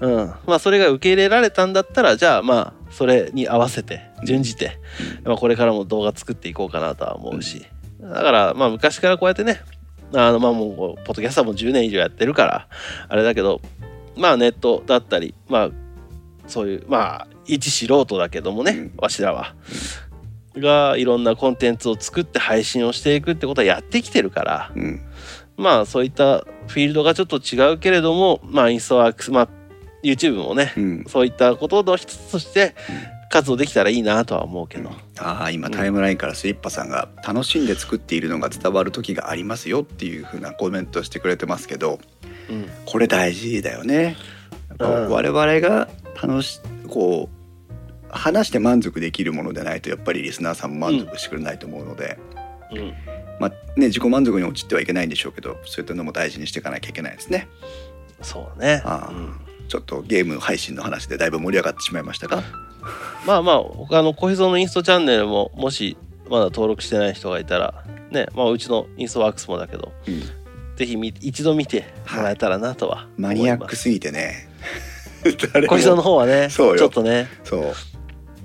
[0.00, 4.78] うん、まあそれが受け入れられたんだったらじゃあまあそれに合わせて準じて、
[5.24, 7.66] まあ、これからも動画作っていこうかなとは思うし。
[8.00, 9.60] だからまあ昔からこうやってね
[10.14, 12.68] あのまあもうポッドキャスターも10年以上やってるから
[13.08, 13.60] あれだけど
[14.16, 15.70] まあネットだったりまあ
[16.46, 19.54] そういうまあ一素人だけどもね、うんわしらは。
[20.56, 25.00] がいろんなコンテンツを作って配信をしていくってことはやってきてるからうん
[25.56, 29.48] まあそういったフィールドがちょっと違うけれどもまあインストワークスまあ
[30.02, 31.04] YouTube もねうん。
[31.06, 32.74] そういったことの一つとして
[33.30, 34.90] 活動できたらいいなとは思うけど。
[35.18, 41.98] ああ今タイムラインからスリッパさんが楽しんで作っているのが伝わる時がありますよっていう風なコメントをしてくれてますけど
[42.48, 42.68] うん。
[42.86, 44.16] これ大事だよね。
[44.78, 45.88] 我々が
[46.22, 47.38] 楽しこう
[48.10, 52.18] 話して満足できるものでないとやっぱりリスナーさんも満足してくれないと思うので、
[52.72, 52.94] うん。
[53.38, 57.48] まあね自己満足に陥ってはいけないんでしょうけどそういったのも大事にしていかなきゃいけないですね。
[58.22, 62.42] そうね、うんちょっとゲーム配信の話でだいぶ盛り上がってしまいましたが、
[63.26, 65.96] まあまあ他の小秘蔵のインストチャンネルももし
[66.28, 70.22] まだ登録してない人がいたらねまあうちのインストワークスもだけどうん。
[70.76, 74.48] ぜひ見一度見てもらえたらなとは思いマニアックすぎてね。
[75.24, 76.76] 小秘蔵の方はねそうよ。
[76.78, 77.28] ちょっとね。
[77.42, 77.74] そう。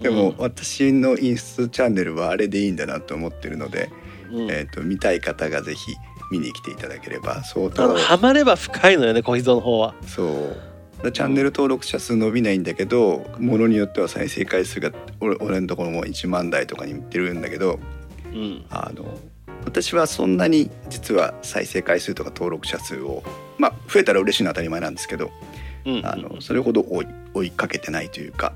[0.04, 0.36] でも、うん。
[0.40, 3.90] 私のインストチャンネルはあれでいいんだなと思ってるので、
[4.32, 4.50] うん。
[4.50, 5.94] えー、と見たい方がぜひ
[6.32, 9.94] 見に来ていただければ相あ当のハマれば深いのよね小秘蔵の方は。
[10.08, 10.28] そう。
[10.28, 10.73] だ
[11.12, 17.80] チャンネル登録者数伸びないんだけどものによっては再生回数が俺俺のところも1万台とかにいってるんだけど
[18.34, 18.66] うん。
[18.70, 19.06] あの
[19.66, 23.24] 私はそんなに実は再生回数とか登録者数を
[23.58, 25.32] まあ増えたら嬉しいのは当たり前なんですけど
[25.86, 26.06] うん。
[26.06, 28.54] あのそれほど追い追いかけてないというか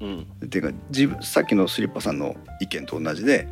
[0.00, 0.26] うん。
[0.44, 3.46] っていうか自分さっきのスリッパさんの意見と同じで、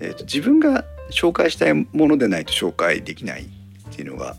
[0.00, 3.46] えーと自分が紹介したいものでないと紹介できないっ
[3.94, 4.36] ていうのが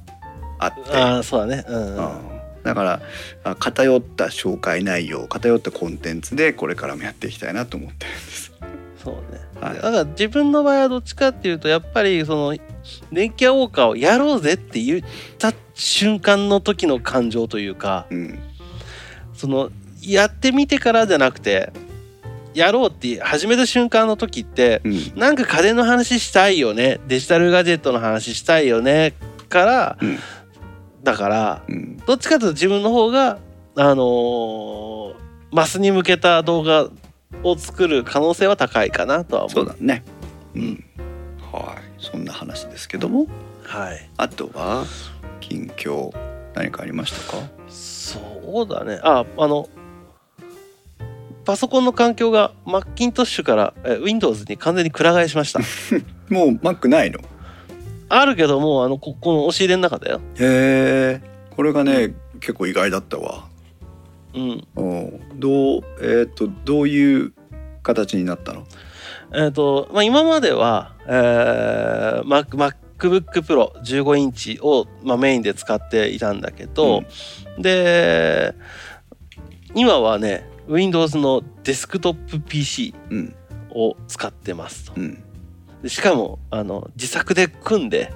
[0.57, 0.81] あって。
[0.91, 1.63] ああそうだね。
[1.67, 2.29] うんうん。
[2.29, 2.34] うん
[2.65, 3.01] だから
[3.43, 8.51] あ偏った紹介内容偏ったコンテンツでこれからもやっていきたいなと思ってるんです。
[9.01, 9.39] そうね。
[9.61, 12.57] はいだから自分の場合はどっちかっていうとやっぱりその
[13.11, 15.01] 電気屋ウォーカーをやろうぜって言っ
[15.37, 18.39] た瞬間の時の感情というかうん。
[19.35, 19.69] その
[20.01, 21.71] やってみてからじゃなくて
[22.55, 25.19] やろうって始めた瞬間の時ってうん。
[25.19, 26.99] なんか家電の話したいよね。
[27.07, 29.13] デジタルガジェットの話したいよね。
[29.49, 30.17] から、うん
[31.05, 31.97] だからうん。
[32.05, 33.37] どっちかというと自分の方が
[33.77, 35.13] あのー
[35.51, 36.89] マスに向けた動画
[37.43, 39.53] を作る可能性は高いかなとは思う。
[39.53, 40.03] そうだね。
[40.53, 40.65] ううん。
[40.71, 40.83] ん、
[41.53, 41.83] はい。
[41.97, 43.27] そんな話ですけども。
[43.63, 44.09] はい。
[44.17, 44.83] あとは
[45.39, 46.11] 近況
[46.55, 47.43] 何かありましたか？
[47.69, 48.99] そうだね。
[49.03, 49.69] ああの
[51.45, 55.59] パソコンの環境がマッキントッシュからえ Windows に完全にくら替えしました。
[56.33, 57.19] もう Mac ないの？
[58.09, 60.21] あるけどもうあのここの押し入れの中だよ。
[60.35, 61.21] へえ。
[61.55, 63.47] これがね結構意外だったわ。
[64.33, 64.67] うん。
[64.75, 64.81] う。
[64.81, 67.33] んどうえっ、とどういう
[67.83, 68.63] 形になったの？
[69.33, 77.03] えっ、と、まあ、今までは、えー、Mac MacBook Pro 15インチを、まあ、メインで使っていたんだけど、
[77.57, 78.53] で
[79.73, 83.35] 今はね Windows のデスクトップ PC うん。
[83.75, 84.93] を使ってますと。
[84.95, 85.15] うん。
[85.15, 85.24] で
[85.87, 88.13] しかもあの自作で組んで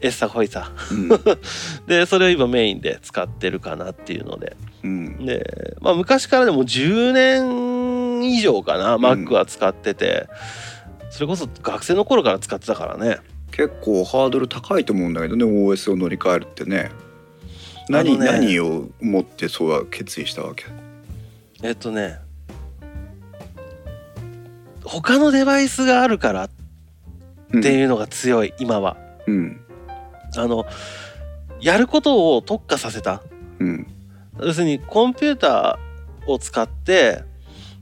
[0.00, 0.70] エッサホイサ。
[0.90, 1.08] うん。
[1.86, 4.56] でそれを今メインで使ってるかなっていうので。
[4.84, 5.26] うん。
[5.26, 10.28] で、まあ、昔からでも10年以上かな、Mac は使ってて。
[11.10, 13.18] それこそ学生の頃から使ってたからね。
[13.50, 16.90] 結構ハードル高いと思うんだけどね OS を乗り換えるってね。
[17.88, 18.26] 何ね。
[18.26, 20.66] 何を持ってそうは決意したわけ？
[21.62, 22.18] えっとね。
[24.84, 26.50] 他のデバイスがあるからっ
[27.52, 28.96] うんていうのが強い、今は。
[29.26, 29.60] うん。
[30.36, 30.66] あの
[31.60, 33.22] やることを特化させた。
[33.58, 33.86] うん。
[34.40, 37.24] 要するにコンピューターを使って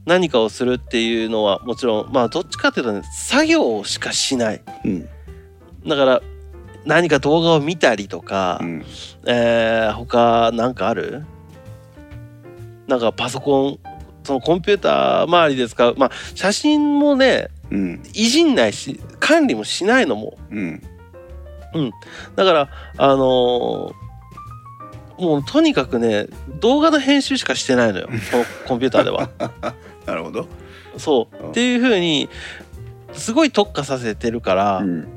[0.06, 4.62] 何かをするっていうのはもちろんまあどっちかっていうとね作業しかしない。
[4.84, 5.08] うん。
[5.86, 6.22] だから
[6.84, 8.84] 何か動画を見たりとか、うん。
[9.26, 11.24] えー他なんかある？
[12.86, 13.78] なんかパソコン
[14.22, 15.96] そのコンピューター周りで使う。
[15.98, 18.02] まあ写真もねうん。
[18.14, 20.36] いじんないし管理もしないのも。
[20.50, 20.82] うん。
[22.36, 24.06] だからあのー
[25.18, 26.26] もうとにかくね
[26.60, 28.08] 動画の編集しかしてないのよ。
[28.30, 29.30] このコンピューターでは。
[30.06, 30.46] なるほど。
[30.98, 31.44] そう。
[31.44, 31.50] うん。
[31.50, 32.28] っていう風に
[33.12, 35.08] すごい特化させてるから、うん。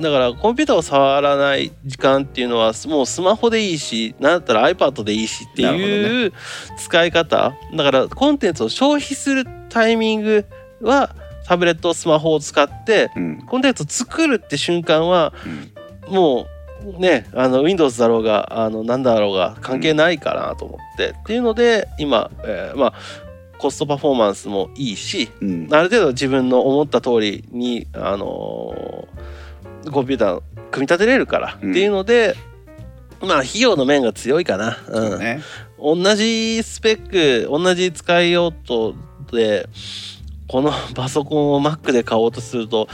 [0.00, 6.32] だからコンピューターを触らない時間っていうのはもうスマホでいいしなんだったら iPad でいいしっていう
[6.78, 10.46] 使い方、だからコンテンツを消費するタイミング
[10.80, 11.14] は
[11.46, 13.42] タブレットスマホを使ってうん。
[13.42, 15.32] コンテンツを作るって瞬間は
[16.08, 16.14] うん。
[16.14, 16.46] も
[16.84, 22.94] うねあの Windows だろうがあのなんだろうが関係ないかなと思って、っていうので今、えーまあ
[23.58, 25.68] コストパフォーマンスもいいしうん。
[25.70, 32.34] ある程度自分の思った通りにあのーコンピューター組み立てれるからってうんいうので、
[33.20, 35.40] まあ費用の面が強いかな、そうね。
[35.78, 38.94] うん、同じスペック同じ使い用途
[39.32, 39.68] で
[40.52, 42.86] このパソコンを Mac で買おうとすると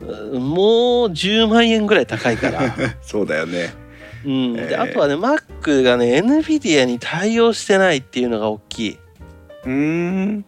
[0.00, 3.72] うんもう10万円ぐらい高いから、 そうだよね。
[4.26, 4.68] うん、えー。
[4.68, 8.98] であとはね Mac がね NVIDIA に対応してないっていうのが大きい。
[9.64, 10.44] うーん。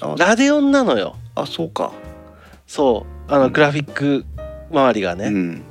[0.00, 0.14] あ。
[0.16, 1.14] ラデオンなのよ。
[1.34, 1.92] あそうか。
[2.66, 3.30] そう。
[3.30, 3.52] あのうん。
[3.52, 4.24] グラフィック
[4.70, 5.62] 周りがね、うん。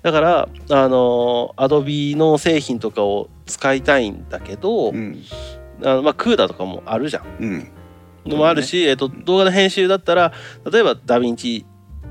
[0.00, 5.22] だからあの Adobe の製品とかを使いたいんだけど、うん。
[5.84, 7.70] あのまあ、 CUDA とかもあるじゃん。
[8.24, 10.32] うんのもあるし、えっと、動画の編集だったら
[10.70, 11.66] 例えば DaVinci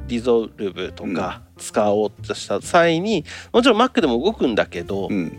[0.08, 5.38] Resolve とか使おうとした際に、もちろん Mac でも動くんだけど、うん。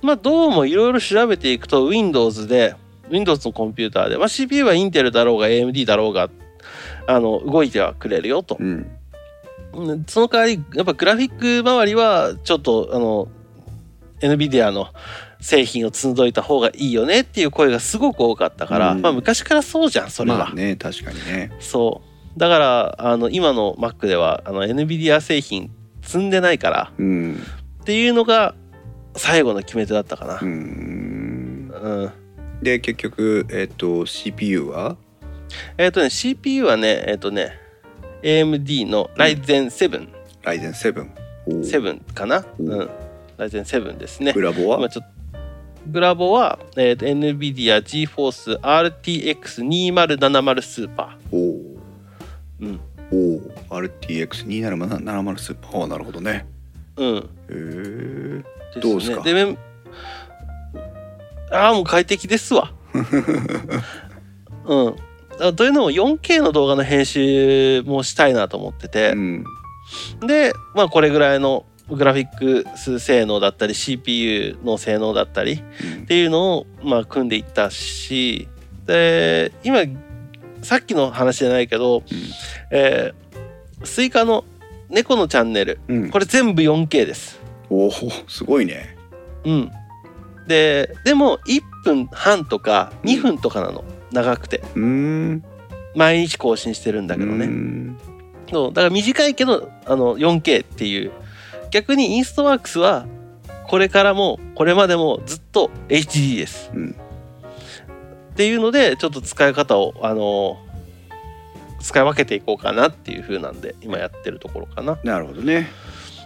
[0.00, 2.76] まあどうもいろいろ調べていくと Windows で
[3.10, 6.30] Windows のコンピューターで、まあ、CPU は Intel だろうが AMD だろうが
[7.06, 8.56] あの動いてはくれるよと。
[8.60, 8.90] うん。
[9.74, 10.04] うん。
[10.04, 13.28] その代わりやっぱグラフィック周りはちょっとあの
[14.20, 14.88] NVIDIA の
[15.42, 19.02] 製品を積んどいた方がいいよねっていう声がすごく多かったから、うん。
[19.02, 21.52] まあ昔からそうじゃんそれは、まあね確かにね。
[21.58, 22.00] そ
[22.36, 22.38] う。
[22.38, 27.42] だからあの今の Mac ではあの NVIDIA 製品積んでないからうん。
[27.82, 28.54] っていうのが
[29.16, 30.34] 最後の決め手だったかな。
[30.36, 31.72] うーん。
[31.82, 32.12] うん、
[32.62, 34.96] で結局えっ、と CPU は？
[35.76, 37.58] えっ、とね CPU はねえっ、とね
[38.22, 40.08] AMD の Ryzen7、
[40.42, 41.10] ライゼン7
[41.46, 41.62] おー。
[41.62, 42.90] 7かな、おうん、
[43.38, 44.32] Ryzen7 ですね。
[44.32, 44.78] グラボは？
[44.78, 45.11] 今ちょっと
[45.88, 52.80] グラボは、えーと NVIDIA GeForce RTX2070 スーパおおー、うん。
[53.10, 53.40] おお
[53.80, 55.84] RTX2070 スーパー。
[55.84, 56.46] あなるほどね。
[56.96, 57.16] うん。
[57.16, 58.42] へえ
[58.74, 59.22] ですね、どうですか？
[59.22, 59.56] で
[61.50, 62.72] ああもう快適ですわ。
[64.64, 64.96] うん。
[65.40, 69.12] あというのも 4K の動画の編集もしたいなと思ってて。
[69.12, 69.44] う、ん。
[70.26, 75.62] でまあこれぐらいのグラフィックス性能だったり CPU の性能だったり
[76.02, 78.48] っていうのをまあ組んでいったし
[78.86, 79.80] で今
[80.62, 82.02] さっきの話じゃないけど、
[82.70, 83.22] えー
[83.84, 84.44] スイカの
[84.88, 85.80] 猫のチャンネル。
[85.88, 86.10] うん。
[86.10, 87.40] これ全部 4K です。
[87.70, 87.90] おお
[88.28, 88.96] すごいね。
[89.44, 89.70] うん、
[90.46, 93.84] ででも1分半とか2分とかなの。
[94.12, 94.58] 長くて。
[94.74, 95.44] うーん。
[95.94, 97.46] 毎日更新してるんだけどね。
[97.46, 97.98] ん。
[98.50, 98.72] そう。
[98.72, 101.12] だから短いけどあの 4K っていう
[101.72, 103.06] 逆にインストワークスは
[103.66, 106.70] これからもこれまでもずっと HD です。
[106.72, 106.90] うん。
[108.32, 110.58] っていうのでちょっと使い方をあの
[111.80, 114.98] 使い分けていこうかなっていう風なんで今やってるところかな。
[115.02, 115.70] なるほどね。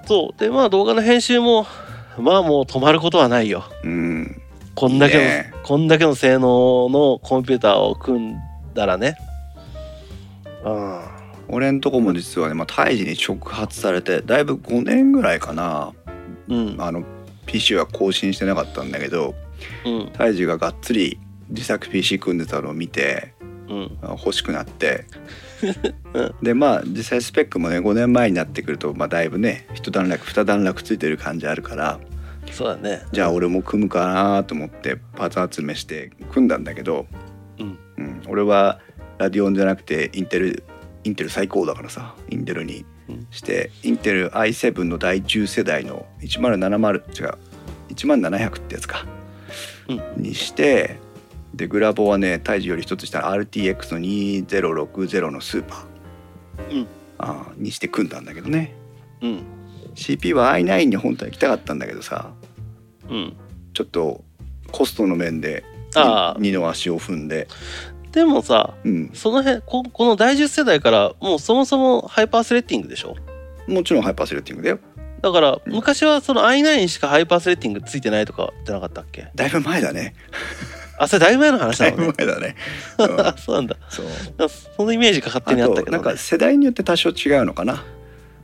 [0.06, 0.40] そう。
[0.40, 1.66] でまあ動画の編集も
[2.18, 3.64] まあもう止まることはないよ。
[3.84, 4.42] うん。
[4.74, 5.52] こんだけのいいね。
[5.62, 8.36] こんだけの性能のコンピューターを組ん
[8.74, 9.16] だらね。
[10.64, 11.05] うん
[11.48, 15.92] 俺んとこも実はね、まあ、胎児に触発されてだいぶ5年ぐらいかな。
[16.48, 16.76] うん。
[16.78, 17.04] あの
[17.46, 19.34] PC は更新してなかったんだけど
[19.84, 20.10] うん。
[20.12, 23.34] 胎児ががっつり自作 PC 組んでたのを見て
[23.68, 23.98] うん。
[24.02, 25.06] あ欲しくなって、
[26.14, 26.34] うん。
[26.42, 31.98] でまあ実際スペックもね5年前になってくると、まあ、だいぶね一段落二段落ついてる感じあるから
[32.52, 33.02] そうだね。
[33.12, 37.06] じゃあ俺も組むかなと思ってパーツ集めして組んだんだけど、
[37.58, 37.78] うん。
[37.98, 38.80] うん俺は
[39.18, 40.62] ラディオンじゃなくてインテル
[41.06, 43.26] インテル最高だからさインテルにうん。
[43.30, 47.38] して、インテル i7 の第10世代の1070違う
[47.94, 49.06] 10700ってやつか、
[49.88, 50.22] うん。
[50.22, 50.98] にして
[51.54, 56.86] でグラボはね胎児より一つ下の RTX の2060のスーパー、うん。
[57.18, 58.74] あーにして組んだんだけどね。
[59.22, 59.42] うん。
[59.94, 62.32] CP は i9 に本当は行きたかったんだけどさ
[63.08, 63.36] うん。
[63.72, 64.24] ちょっと
[64.72, 65.64] コストの面で
[66.38, 67.46] 二の足を踏んで、
[68.16, 73.14] でもさうん、その辺ここの第10世代からもうそもそもハイパースレッティングでしょ？
[73.68, 74.78] もちろんハイパーセレクティングだよ。
[75.20, 75.72] だからうん。
[75.72, 79.28] 昔はその i9 しかハイパースレッティングついてないとかじゃなかったっけ？
[79.34, 80.14] だいぶ前だね。
[80.98, 82.12] あそれだいぶ前の話だないのね。
[82.12, 82.56] ぶ前だね、
[82.98, 83.76] うんあそうなんだ。
[83.90, 84.06] そう。
[84.48, 87.84] そのイメージが勝手にあったけど、ね、となんか世代によって多少違うのかな。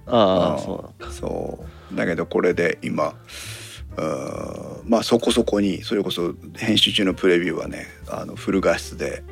[0.06, 0.62] ああうん。
[0.62, 1.96] そうなんそう。
[1.96, 3.14] だけどこれで今
[3.96, 9.22] うーんまあそこそこにそれこそ編集中のプレビューはねあのフル画質で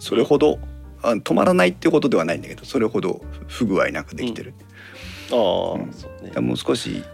[0.00, 0.58] それほど、
[1.02, 4.54] あ止まらないっていうことではないんだけどそれほど不具合なくできてる、
[5.30, 5.92] ああ、うん。
[5.92, 6.30] そうね。
[6.30, 7.04] でもう少し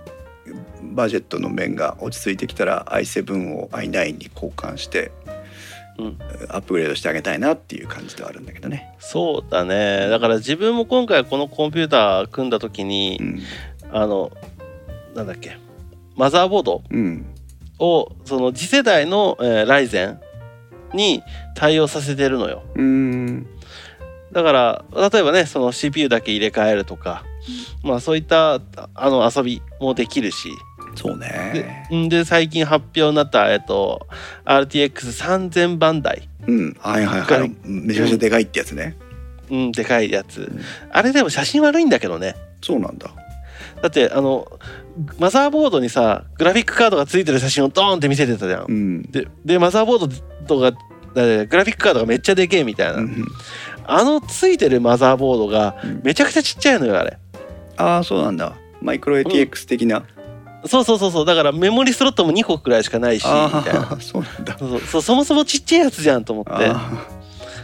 [0.83, 5.12] バジェットの面が落ち着いてきたら i7 を i9 に交換して
[5.99, 6.18] うん。
[6.49, 8.94] アップグレードしてあげたいなっていう感じではあるんだけどね。
[8.99, 10.09] そうだね。
[10.09, 13.42] だから自分も今回このコンピューター組んだ時に、うん。
[13.90, 14.31] あの
[15.14, 15.59] なんだっけ
[16.14, 17.27] マザーボードうん。
[17.79, 20.20] をその次世代の、えーライゼン
[20.96, 21.22] に
[21.54, 23.46] 対応させてるのようーん
[24.32, 27.24] だから例えばねその CPU だけ入れ替えるとか、
[27.85, 28.61] まあそういった
[28.94, 30.50] あの遊びもできるし
[30.96, 31.88] そうでね。
[31.94, 34.06] んで最近発表になった、えっと、
[34.46, 37.52] RTX3000 番台、うんはいはいはい。
[37.64, 38.96] めちゃめちゃでかいってやつね。
[39.50, 43.11] うん、でかいやつ、んあれでも写真悪いんだけどねそうなんだ。
[43.82, 44.46] だってあの
[45.18, 48.72] マザーボードにさグラフィックカードがついてる写真をドーンって見せてたじゃんう。
[48.72, 49.02] ん。
[49.02, 50.09] ででマザーボード
[50.46, 50.78] とかで
[51.46, 53.26] グラフィックカードがめっちゃでけえみたいな、うん
[53.88, 56.00] あのついてるマザーボードがうん。
[56.02, 57.18] めちゃくちゃちっちゃいのよあれ。
[57.76, 58.57] ああそうなんだ。
[58.83, 60.05] マイクロ ATX 的な。
[60.64, 61.24] そうそうそうそう。
[61.24, 63.92] だからメモリスロットも2個くらいしかないしみあたいな。
[63.92, 64.59] あそうなんだ。
[64.59, 66.50] そうそもそもちっちゃいやつじゃんと思って。
[66.52, 67.07] あ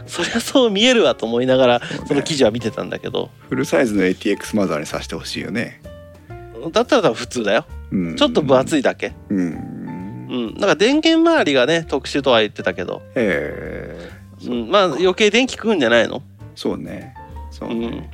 [0.07, 3.31] そりゃそう見えるわと思いながらその記事は見てたんだけど。
[3.47, 5.81] ーフルサイズの ATX マザーにさせてほしいよね。
[6.71, 7.65] だったら普通だよ。
[7.91, 9.13] うん、ちょっと分厚いだけ。
[9.29, 9.82] うん。
[10.33, 10.55] うん。
[10.55, 14.11] なんか電源周りがね特殊とは言ってたけど、え
[14.45, 14.49] え。
[14.49, 16.23] うん、まあ余計電気食うんじゃないの？
[16.55, 17.15] そうね。
[17.51, 17.81] そううん。
[17.81, 18.11] ね。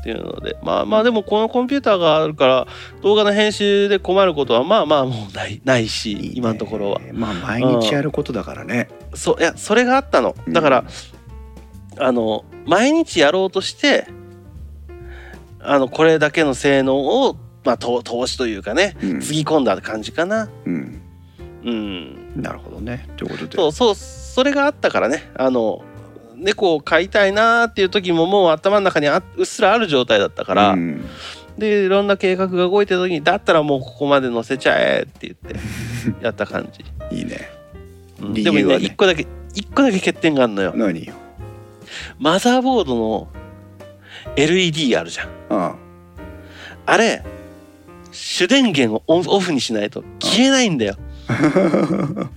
[0.00, 0.56] っていうので。
[0.62, 2.66] まあまあでもこのコンピューターがあるから
[3.02, 7.00] 動画の編集で困ることはまあまあもうないないし今のところは。
[7.12, 8.88] まあ毎日やることだからね。
[9.14, 9.40] そう。
[9.40, 10.34] いやそれがあったの。
[10.46, 10.52] うん。
[10.54, 10.84] だから、
[11.98, 14.06] あの毎日やろうとして
[15.58, 16.96] あのこれだけの性能
[17.26, 19.20] を、まあ、投投資というかねうん。
[19.20, 20.48] つぎ込んだ感じかな。
[20.64, 20.99] うん。
[21.64, 22.32] うん。
[22.36, 23.08] なるほどね。
[23.16, 23.56] ということで。
[23.56, 25.30] そうそうそれがあったからね。
[25.34, 25.82] あの
[26.36, 31.04] 猫を飼いたいなーっていう時ももう頭の中にあうっすらある状態だったから、うん。
[31.58, 35.60] でいろんな計画が動いてる時にだったらもうここまで乗せちゃえって言って
[36.24, 36.68] やった感
[37.10, 37.50] じ、いいね。
[38.20, 38.34] うん。
[38.34, 40.72] でもねね一個だけ一個だけ欠点があるのよ。
[40.74, 41.12] 何よ？
[42.18, 43.28] マザーボードの
[44.36, 45.28] LED あるじゃん。
[45.50, 45.74] あ
[46.86, 47.22] あれ
[48.12, 50.96] 主電源をオンオフにしないと消えないんだよ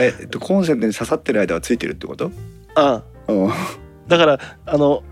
[0.00, 2.30] ええっとコンセントに刺さってる間はついてるってこと？
[2.74, 3.50] あうん。
[4.08, 5.02] だからあの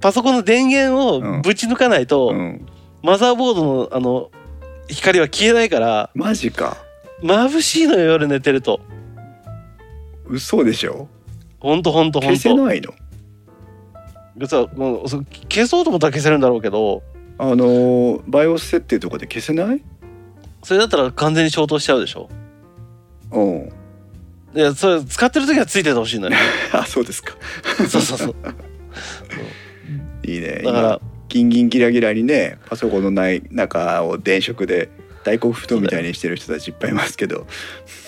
[0.00, 2.66] パソコンの電源をぶち抜かないと、うん。
[3.02, 4.30] マザーボードのあの
[4.88, 6.76] 光は消えないからマジか。
[7.22, 8.80] 眩しいのよ夜寝てると。
[10.26, 11.08] 嘘でしょ？
[11.58, 12.40] ほんとほんとほ消んと。
[12.40, 12.92] せないの？
[14.36, 15.20] 実はもうそ
[15.52, 17.02] 消そうと思ったら消せるんだろうけど。
[17.40, 19.82] あのーバイオス設定とかで消せない？
[20.62, 22.28] それだったら完全に消灯しちゃうでしょ？
[23.32, 23.40] う。
[23.40, 23.72] ん
[24.54, 26.36] でそれ使ってる時はついててほしいのよ。
[26.72, 27.34] あそうですか。
[27.88, 28.34] そうそうそう。
[30.24, 30.62] いいね。
[30.64, 34.88] だから今ギンギンギラギラにねパソコンのない中を電飾で
[35.24, 37.46] 大黒布団みたいにしてる人たちいっぱいいますけど。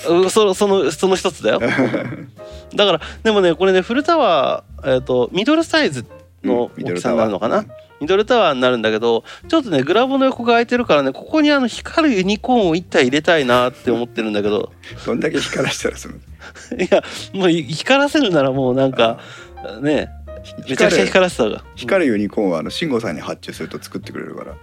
[0.09, 1.61] うそそのその一つだよ。
[2.74, 7.64] だからでもねこれねフルタワー、えー、とミドルサイズのうん大きさになるのかな、
[8.01, 14.72] ミドルタワーになるんだけどちょっとねグラボの横が空いてるからねここにあの光るユニコーンを一体入れたいなって思ってるんだけど。
[15.05, 16.14] どんだけ光らしたらその
[16.80, 17.03] いや
[17.34, 19.20] もう光らせるならもうなんか
[19.82, 20.09] ね
[20.66, 21.64] めちゃくちゃ光らせた方が。
[21.76, 24.55] 光るユニコーンはあの慎吾さんに発注すると作ってくれるから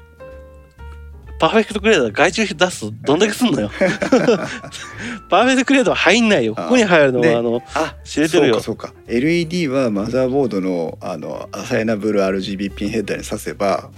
[1.39, 3.69] パーフェクトクリエイター外注出すとどんだけすんのよ。
[5.29, 6.55] パーフェクトクリエイターは入んないよ。
[6.55, 8.59] ここに入るのではあのあ知れてるよ。
[8.59, 9.01] そうかそうか。
[9.07, 13.89] LED はマザーボードのあのアサイナブル RGB ピンヘッダーに挿せば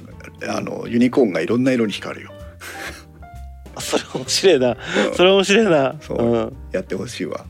[0.47, 2.31] あのユニコーンがいろんな色に光るよ。
[3.79, 4.77] それ面白いな。
[5.15, 5.95] それ面白いな。
[6.01, 6.17] そう。
[6.17, 6.53] うん。
[6.71, 7.45] やってほしいわ。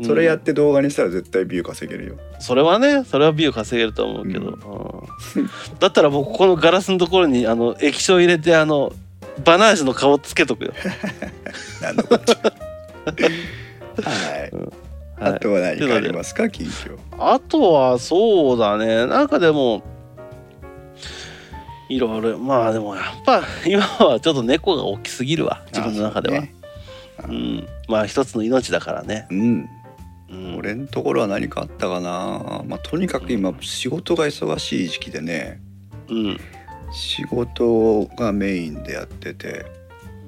[0.00, 0.06] うん。
[0.06, 2.16] それやって動画にしたら絶対ビュー稼げるよ。
[2.40, 5.06] それはねそれはビュー稼げると思うけど、
[5.36, 5.50] うん。
[5.78, 8.92] だったらもうここのガラスのところにあの液晶入れてあの
[9.44, 10.72] バナージュの顔つけとくよ、
[12.08, 12.32] こっち。
[12.32, 12.52] ゃ
[14.02, 14.50] はい。
[15.22, 15.34] はい。
[15.34, 16.48] あとは何かありますか？
[16.50, 16.98] 近況。
[17.18, 19.06] あとはそうだね。
[19.06, 19.82] なんかでも
[21.88, 22.38] いろいろ。
[22.38, 25.62] まあでもやっぱ今はちょっと猫が大きすぎるわ。
[25.72, 26.54] 自分の中では、ね。
[27.24, 27.68] うん。
[27.88, 29.68] まあ一つの命だからね、うん。
[30.30, 32.62] うん、俺のところは何かあったかな。
[32.66, 35.60] まあとにかく今仕事が忙しい時期でね。
[36.08, 36.40] うん
[36.92, 39.66] 仕事がメインでやってて。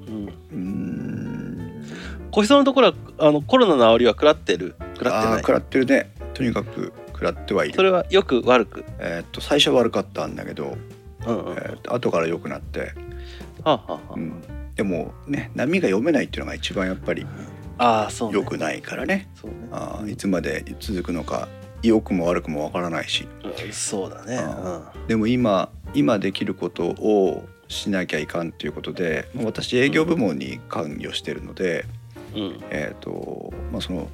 [0.07, 0.25] うん。
[0.25, 1.85] うーん。
[2.31, 4.75] 小日さんのところはあのコロナの煽りは食らってる？
[4.95, 5.39] 食らってない？
[5.39, 6.11] 食らってるね。
[6.33, 7.75] とにかく食らってはいる。
[7.75, 8.83] それはよく悪く？
[8.99, 10.75] えーっと最初は悪かったんだけど、
[11.25, 12.91] うんうん、はえーっと後から良くなって、
[13.63, 14.41] あ、はあはうん、
[14.75, 17.25] でもね波が読めないっていうのが一番やっぱり
[17.77, 18.35] あ、ああそうね。
[18.35, 19.29] 良くないからね。
[19.35, 19.57] そうね。
[19.71, 21.47] あーいつまで続くのか
[21.87, 23.27] 良くも悪くもわからないし。
[23.43, 31.85] うんそうだねあでも今今できることをしなきゃいかんということでまあ私営業部門に関与してるので、
[32.33, 32.41] うん。
[32.41, 34.09] うんえーとまあ、その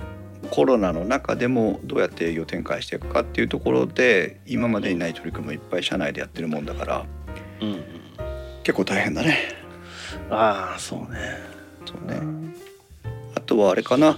[0.51, 7.05] コロナの中でもどうやって営業展開していくかっていうところで今までにない取り組みもいっぱい社内でやってるもんだから
[7.61, 7.67] うん。
[7.69, 8.01] うん
[8.63, 9.39] 結構大変だね。
[10.30, 11.38] ああそうね。
[11.86, 12.22] そうね。
[13.36, 14.17] あとはあれかな、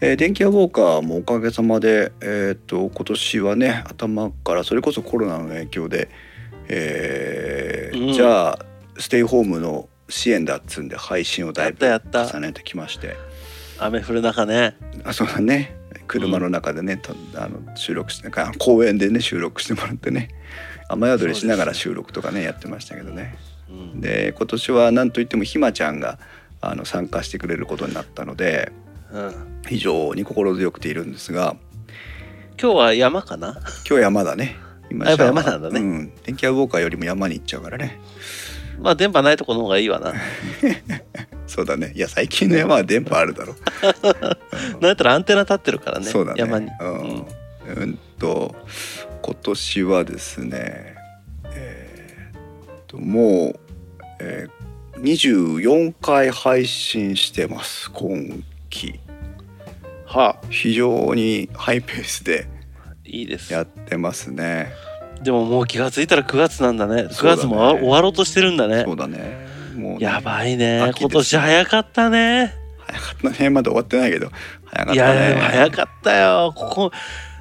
[0.00, 6.08] えー電気屋ウォーカーもおかげさまで、えー、と今年はね頭からそれこそコロナの影響で、
[6.68, 8.12] えーうん。
[8.12, 8.58] じゃあ
[8.98, 13.16] ステイホームの支援だっつんで配信をだいぶ重ねてきまして。
[13.78, 14.76] 雨降る中ね。
[15.04, 15.76] あそうだね。
[16.06, 20.28] 車の中でね、とあの収録してあ公園でね収録してもらってね。
[20.88, 23.36] 雨宿りしながら収録とかねやってましたけどね。
[23.68, 24.00] うん。
[24.00, 26.18] で今年は何といってもひまちゃんが
[26.60, 28.72] あの参加してくれることになったので
[29.12, 29.62] うん。
[29.66, 31.56] 非常に心強くているんですが。
[32.60, 33.60] 今日は山かな？
[33.88, 34.56] 今日山だね。
[34.90, 35.80] 今あやっぱ山なんだね。
[35.80, 38.00] うん、電気屋ウォーカーよりも山に行っちゃうからね。
[38.80, 40.14] まあ電波ないとこの方がいいわな。
[41.46, 41.92] そうだね。
[41.94, 43.54] いや最近の山は電波あるだろ
[44.80, 46.40] なんやったらアンテナ立ってるからねそうだね。
[46.40, 47.26] 山に、うん、うん
[47.76, 48.54] うんと
[49.22, 50.94] 今年はですね
[51.44, 53.60] えーっともう、
[54.20, 58.42] えー24回配信してます今
[58.76, 59.00] 期
[60.04, 62.46] はあ非常にハイペースで
[63.04, 63.52] いいです。
[63.52, 64.72] やってますね。
[65.22, 67.04] でももう気がついたら9月なんだね。
[67.04, 67.42] 9そうだね。
[67.42, 68.84] 月も終わ終わろうとしてるんだね。
[68.84, 69.46] そうだね。
[69.76, 70.92] もうねやばいね。
[70.98, 72.54] 今年早かったね。
[72.86, 73.50] 早かったね。
[73.50, 74.30] まだ終わってないけど
[74.64, 75.28] 早かったね。
[75.28, 76.52] いや早かったよ。
[76.54, 76.90] ここ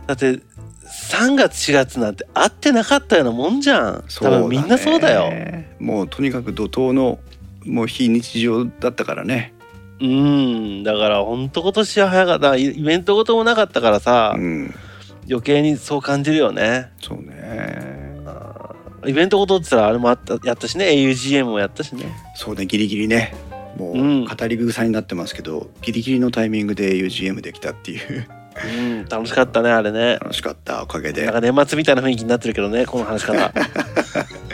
[0.08, 3.96] だって3月4月なんて会ってなかったようなもんじゃん。
[3.98, 4.02] ね。
[4.22, 5.32] 多分みんなそうだよ。
[5.80, 7.20] もうとにかく怒涛の
[7.66, 9.55] もう非日常だったからね
[10.00, 10.84] うん。
[10.84, 12.56] だからほんと今年は早かった。
[12.56, 14.74] イイベントごともなかったからさ、うん。
[15.30, 16.92] 余計にそう感じるよね。
[17.02, 18.06] そうね。
[19.08, 20.88] イベントごとって言ったらあれもあったやったしね。
[20.88, 22.06] augm もやったしね。
[22.36, 22.66] そうね。
[22.66, 23.34] ギリギリね。
[23.78, 24.26] もううん。
[24.26, 28.28] 語り草になってますけど、ギリギリのタイミングで UGM できたっていう。
[28.80, 29.06] うん。
[29.06, 30.18] 楽しかったねあれね。
[30.22, 31.26] 楽しかったおかげで。
[31.26, 33.34] なんか年末みたいな雰囲気になってるけどねこの話し方。
[33.38, 34.45] そ う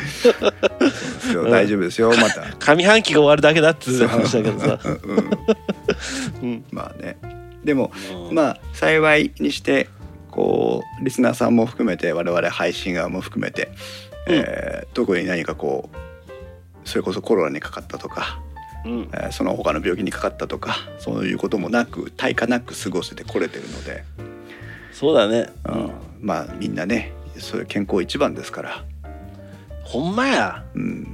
[1.50, 2.10] 大丈夫ですよ。
[2.10, 2.56] また。
[2.58, 4.80] 上半期が終わるだけだっつう話だけどさ、
[6.72, 7.18] まあね。
[7.64, 7.92] でも
[8.30, 8.36] うん。
[8.36, 9.90] まあ幸いにして
[10.30, 13.72] こうリスナーさんも含めて我々配信側も含めて、
[14.28, 14.36] うん。
[14.36, 15.98] えー特に何かこう
[16.84, 18.42] それこそコロナにかかったとか、
[18.86, 19.10] うん。
[19.14, 24.04] えーその他の病気にかかったとかそういうこともなく対価なく過ごせてこれてるので、
[24.92, 25.92] そうだね、うん。
[26.22, 28.84] まあみんなねそういう健康一番ですから、
[29.92, 30.64] ほんまや。
[30.74, 31.08] うん、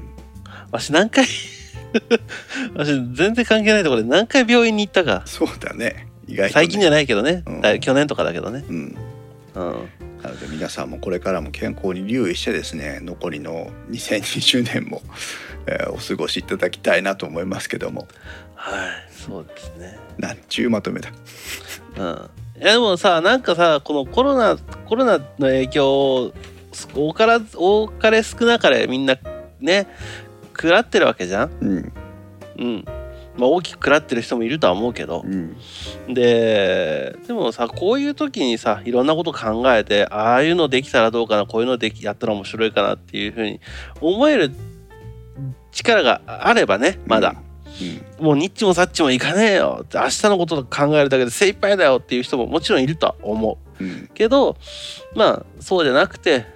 [0.72, 1.26] わし何回
[2.76, 5.24] わし全然関係ないところで何回病院に行ったか。
[5.26, 6.08] そうだね。
[6.28, 7.62] 意外とね、最近じゃないけどね、うん。
[7.62, 8.64] だ去年とかだけどね。
[8.70, 8.96] うん、うん。
[10.22, 15.02] なので皆さんもこれからも健康に留意してですね残りの2020年も、
[15.66, 18.08] えーお過ごしいただきたいなと思いますけども。
[18.54, 19.98] はいそうですね。
[20.20, 21.10] なんちゅうまとめだ。
[21.98, 22.30] うん。
[22.62, 26.34] いやでもさなんかさこのコロナコロナの影響を
[26.94, 29.18] 多から多かれ少なかれみんな
[29.60, 29.88] ね
[30.50, 31.52] 食らってるわけじゃん？
[31.62, 31.94] うん。
[32.58, 32.86] うん。
[33.38, 35.24] まあ大きく食らってる人もいるとは思うけど。
[35.26, 35.56] うん。
[36.14, 43.60] ででもさこういう時にさいろんなこと考えてああいうのできたらどうかなこういうのできやったら面白いかなっていうふうに
[44.02, 44.52] 思える
[45.72, 47.36] 力があればねまだ、
[48.20, 49.82] もうニッチもサッチもいかねえよ。
[49.84, 53.84] って明日のこと考えるだけで精一杯だよっていう人ももちろんいるとは思う。
[53.84, 54.10] うんうん。
[54.16, 54.58] けど
[55.16, 56.48] まあそうじゃなくて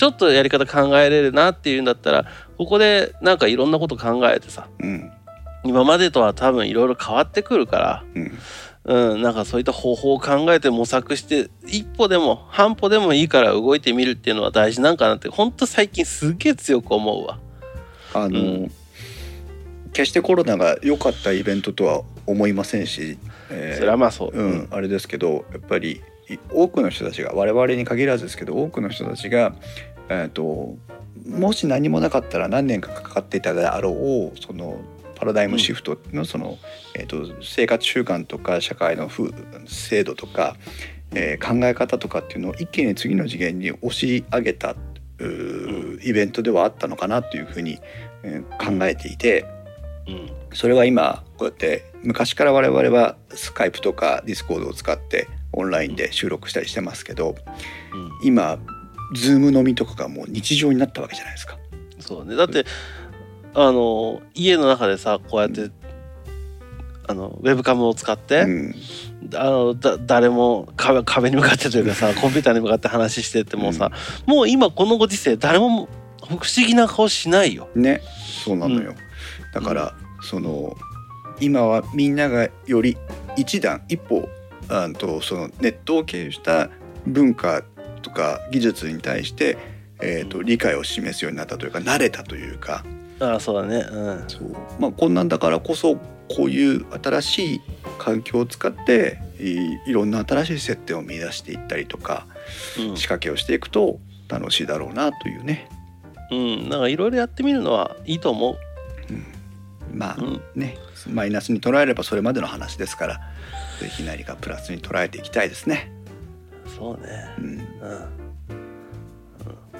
[0.00, 2.24] ちょっとやり方考えれるなっていうんだったら
[2.56, 4.66] ここでなんかいろんなこと考えてさ。
[4.78, 5.12] うん。
[5.62, 8.04] 今までとは多分いろいろ変わってくるから。
[8.14, 8.38] うん。
[9.12, 17.38] うん、なんかそういった方法を考えて模索して一歩でも半歩でもいいから動いてみるっていうのは大事なんかなってほんと最近すげえ強く思うわ。
[18.14, 18.72] あの、うん。
[19.92, 23.18] 決してコロナが良かったイベントとは思いませんし、
[23.50, 24.30] えーそれはまあそう。
[24.32, 26.00] うん、あれですけどやっぱりい
[26.52, 29.54] 多くの人たちが我々に限らずですけど多くの人たちが、
[30.08, 30.76] えー、と
[31.26, 34.80] もし何もなかったら何年かかかっていたであろうその
[35.16, 36.58] パラダイムシフトのその、
[36.94, 39.30] えー、と生活習慣とか社会の風
[39.66, 40.56] 制度とか、
[41.12, 44.76] えー考え方とかっていうのを一気に次の次元に押し上げた
[46.02, 47.80] イベントではあったのかなというふうに、
[48.22, 49.44] えー考えていて。
[50.06, 57.34] うんそれは今こうやって昔から我々はスカイプとかディスコードを使ってオンラインで収録したりしてますけど
[57.92, 58.58] うん今
[59.14, 61.58] ズーム飲みとかがもう日常になったわけじゃないですか。
[61.98, 62.64] そうねだって
[63.54, 65.70] あの家の中でさこうやって
[67.08, 68.74] あのウェブカムを使って、うん
[69.34, 73.92] あのだ誰も壁壁に向かってというかさ コンピューターに向かって話してってもさ、
[74.26, 75.88] もう今このご時世誰も
[76.26, 77.68] 不思議な顔しないよ。
[77.74, 78.00] ね
[78.44, 78.94] そうなのよ。
[79.52, 80.76] だからその
[81.38, 82.96] 今はみんながより
[83.36, 84.26] 一段一歩
[84.70, 86.70] あんとそのネットを経由した
[87.06, 87.62] 文化
[88.02, 89.58] とか技術に対して、
[90.00, 92.84] えー、と理解を示すようになったというか慣れたというか。
[93.20, 93.86] ああそうだね。
[93.90, 94.24] うん。
[94.28, 94.56] そう。
[94.78, 97.60] まあこんなんだからこそこういう新しい
[97.98, 102.26] 環境を使っていいろんな新しい接点を見出していったりとか
[102.78, 102.96] うん。
[102.96, 103.98] 仕掛けをしていくと
[104.28, 105.68] 楽しいだろうなというね。
[106.30, 108.56] うん、なんかいろいろやってみるのはいいと思
[109.92, 110.24] まあう。
[110.24, 110.78] うん、ね。
[111.08, 113.20] マイナスに捉えればそれまでの話ですから
[113.80, 115.90] ぜひ何かプラスに捉えていきたいですね。
[116.66, 117.34] そうね。
[117.38, 117.64] うんうん、うん、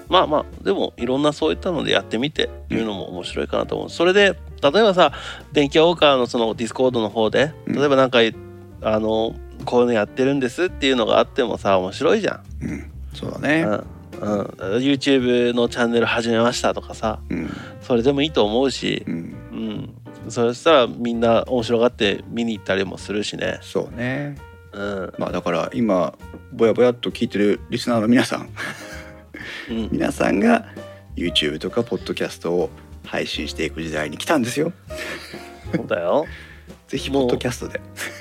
[0.08, 3.90] まあまあでもいろんなそういったのでやってみていうのも面白いかなと思う。
[3.90, 5.12] それで例えばさ
[5.52, 8.20] 電気野ウォーカーのそのディスコードの方でうん例えばなんか、
[8.82, 9.34] あの
[9.66, 12.64] こういうのやってるんですっていうのがあってもさ面白いじゃん。
[12.64, 13.62] うん、そうだね。
[13.62, 13.84] うんうん、
[14.20, 17.20] YouTube のチャンネル始めましたとかさ。
[17.30, 17.50] うん。
[17.80, 19.04] それでもいいと思うし。
[19.06, 19.94] う、ん、
[20.24, 23.58] うん、そしたらみんな面白がって見に行ったりもするしね。
[23.62, 24.36] そうね。
[24.72, 25.12] うん。
[25.18, 26.14] まあだから今
[26.52, 28.50] ぼやぼやっと聞いてるリスナーの皆さん、
[29.90, 30.66] 皆さんが
[31.16, 32.70] YouTube とかポッドキャストを
[33.04, 34.72] 配信していく時代に来たんですよ。
[35.74, 36.26] そうだよ。
[36.90, 37.80] ぜひポッドキャストで。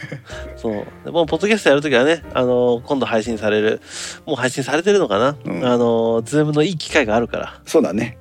[0.55, 0.85] そう。
[1.03, 3.81] でもうポッドキャストやるときはね、あの今度配信される、
[4.27, 8.19] もう配信されてるのかな、うんあのズームのいい機会があるかそうだね。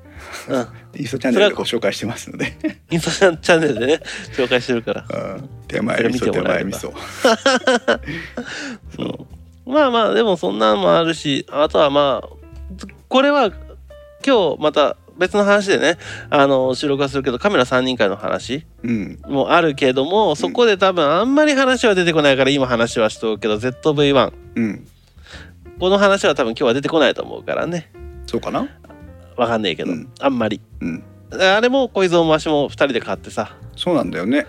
[0.49, 0.61] ら。
[0.61, 0.69] うん。
[0.99, 2.57] インスタチャンネルでご紹介してますので。
[2.91, 4.01] インスタチャンネルでね、
[4.35, 5.05] 紹介してるから。
[5.07, 6.95] うん手前味噌手前味噌。
[9.67, 9.73] うん。
[9.75, 12.29] まあまあ、でもそんなのもあるし、あとはまあ、
[13.09, 13.53] これは
[14.27, 15.99] 今日また別の話でね、
[16.31, 19.19] あの収録はするけど、カメラ3人会の話うん。
[19.27, 24.33] もあるけども、そこで多分あんまり話は出てこないから今話はしとくけど、ZV-1。
[24.55, 24.87] うん。
[25.81, 27.91] この話は多分今日は出てこないと思うからね。
[28.27, 28.69] そうかな？
[29.37, 30.61] わかんないけど、うんあんまり。
[30.81, 31.05] うん。
[31.33, 33.57] あれも小泉もわしも2人で買ってさ。
[33.77, 34.47] そうなんだよね。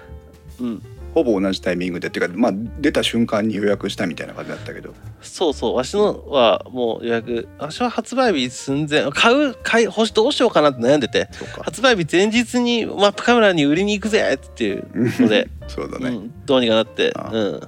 [0.60, 0.82] うん。
[1.24, 4.94] ほぼ同じタイミングでっていうかまあ出た瞬間に予約したみたいな感じだったけど。
[5.22, 5.76] そうそう。
[5.76, 7.48] わしのはもう予約。
[7.58, 9.10] わしは発売日寸前。
[9.12, 11.30] 買う、買い、欲しどうしようかなって悩んでて。
[11.62, 16.10] 発売日前日にマップカメラに売りに行くぜっていうので、 そうだね。
[16.10, 17.14] うん、どうにかなって。
[17.32, 17.62] うん。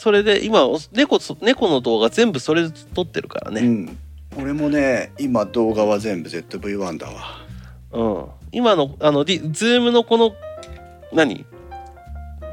[0.00, 0.60] それで今
[0.92, 3.98] 猫猫の動画全部それで撮ってるからね、うん、
[4.36, 7.48] 俺もね今動画は全部 ZV-1 だわ
[7.90, 10.34] うん、今のあのズームのこの
[11.12, 11.46] 何？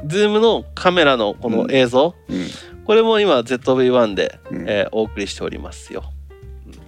[0.04, 2.46] ズームのカメラのこの映像、うん、
[2.84, 4.68] これも今 ZV-1 で、うん。
[4.68, 6.04] えーお送りしておりますよ。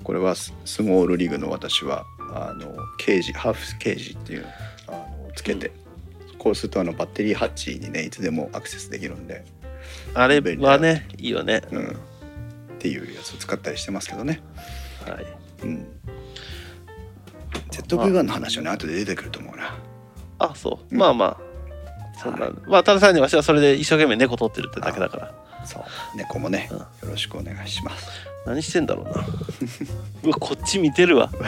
[0.05, 4.47] これはス SmallRig の私はあのケージハーフケージっていう
[4.87, 5.71] あのつけて、
[6.39, 9.45] こうするとあのバッテリーハッチにねいつでもアクセスできるんで、
[10.15, 11.63] あれはねいいよね。
[11.71, 11.93] うん、っ
[12.79, 14.41] ていうやつを使ったりしてますけどね、
[15.07, 15.27] はい、
[15.65, 15.87] うん、
[17.71, 19.77] ZV-1 の話はね後で出てくると思うな。
[20.39, 20.99] あそう、うん。
[20.99, 21.48] まあまあ
[22.23, 25.35] そんな、まあただ単にわしはそれで一生懸命猫撮ってるってだけだから。
[25.65, 25.83] そう。
[26.17, 26.79] 猫もね、うん。
[26.79, 28.09] よろしくお願いします。
[28.47, 29.13] 何してんだろうな。
[30.25, 31.31] うわこっち見てるわ。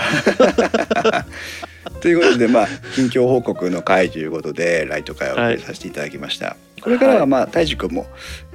[2.01, 8.07] ということでまあ近況報告の回ということでライト会をお送りさせていただきました、これからはまあ太一くんも、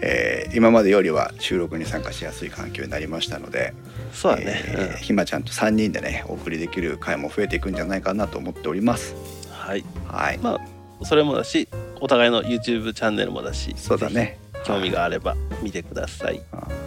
[0.02, 3.74] えー今までよりは収録に参加しやすい環境になりましたので、
[4.14, 9.16] そうだね、えーひまちゃんと3人でねお送りできる回も増えていくんじゃないかなと思っております。
[9.40, 9.84] うんはい。
[10.08, 10.60] はい、ま
[11.02, 11.68] あそれもだし
[12.06, 14.38] お互いの YouTube チャンネルもだしそうだね。
[14.64, 16.40] 興味があれば見てください。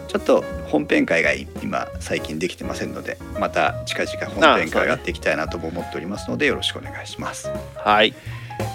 [0.06, 7.50] ちょっと本編会が今最近できてませんのでまた近々本編会をやっていきたいなとも思っておりますのでよろしくお願いします。
[7.74, 8.14] はい。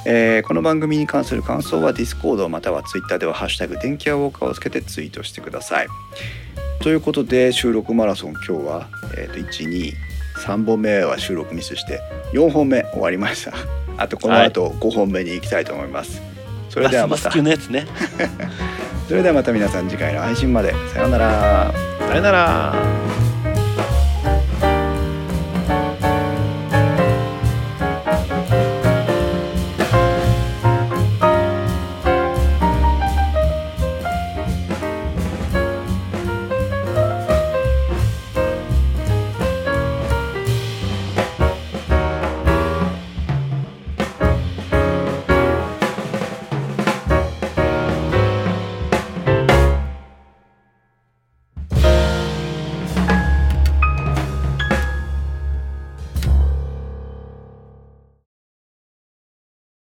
[0.05, 5.87] えーこの番組に関する感想は Discord または Twitter では「ハッシュタグ電気屋ウォーカー」をつけてツイートしてください。
[6.81, 12.01] ということで収録マラソン今日は、えー、と123本目は収録ミスして
[12.33, 13.53] 4本目終わりました。
[13.95, 16.32] あとこの後5本目に行きたいと思います。
[16.73, 17.29] それではまた。
[19.07, 20.73] それではまた皆さん次回の配信まで。
[20.91, 21.71] さようなら。
[22.09, 22.73] さよなら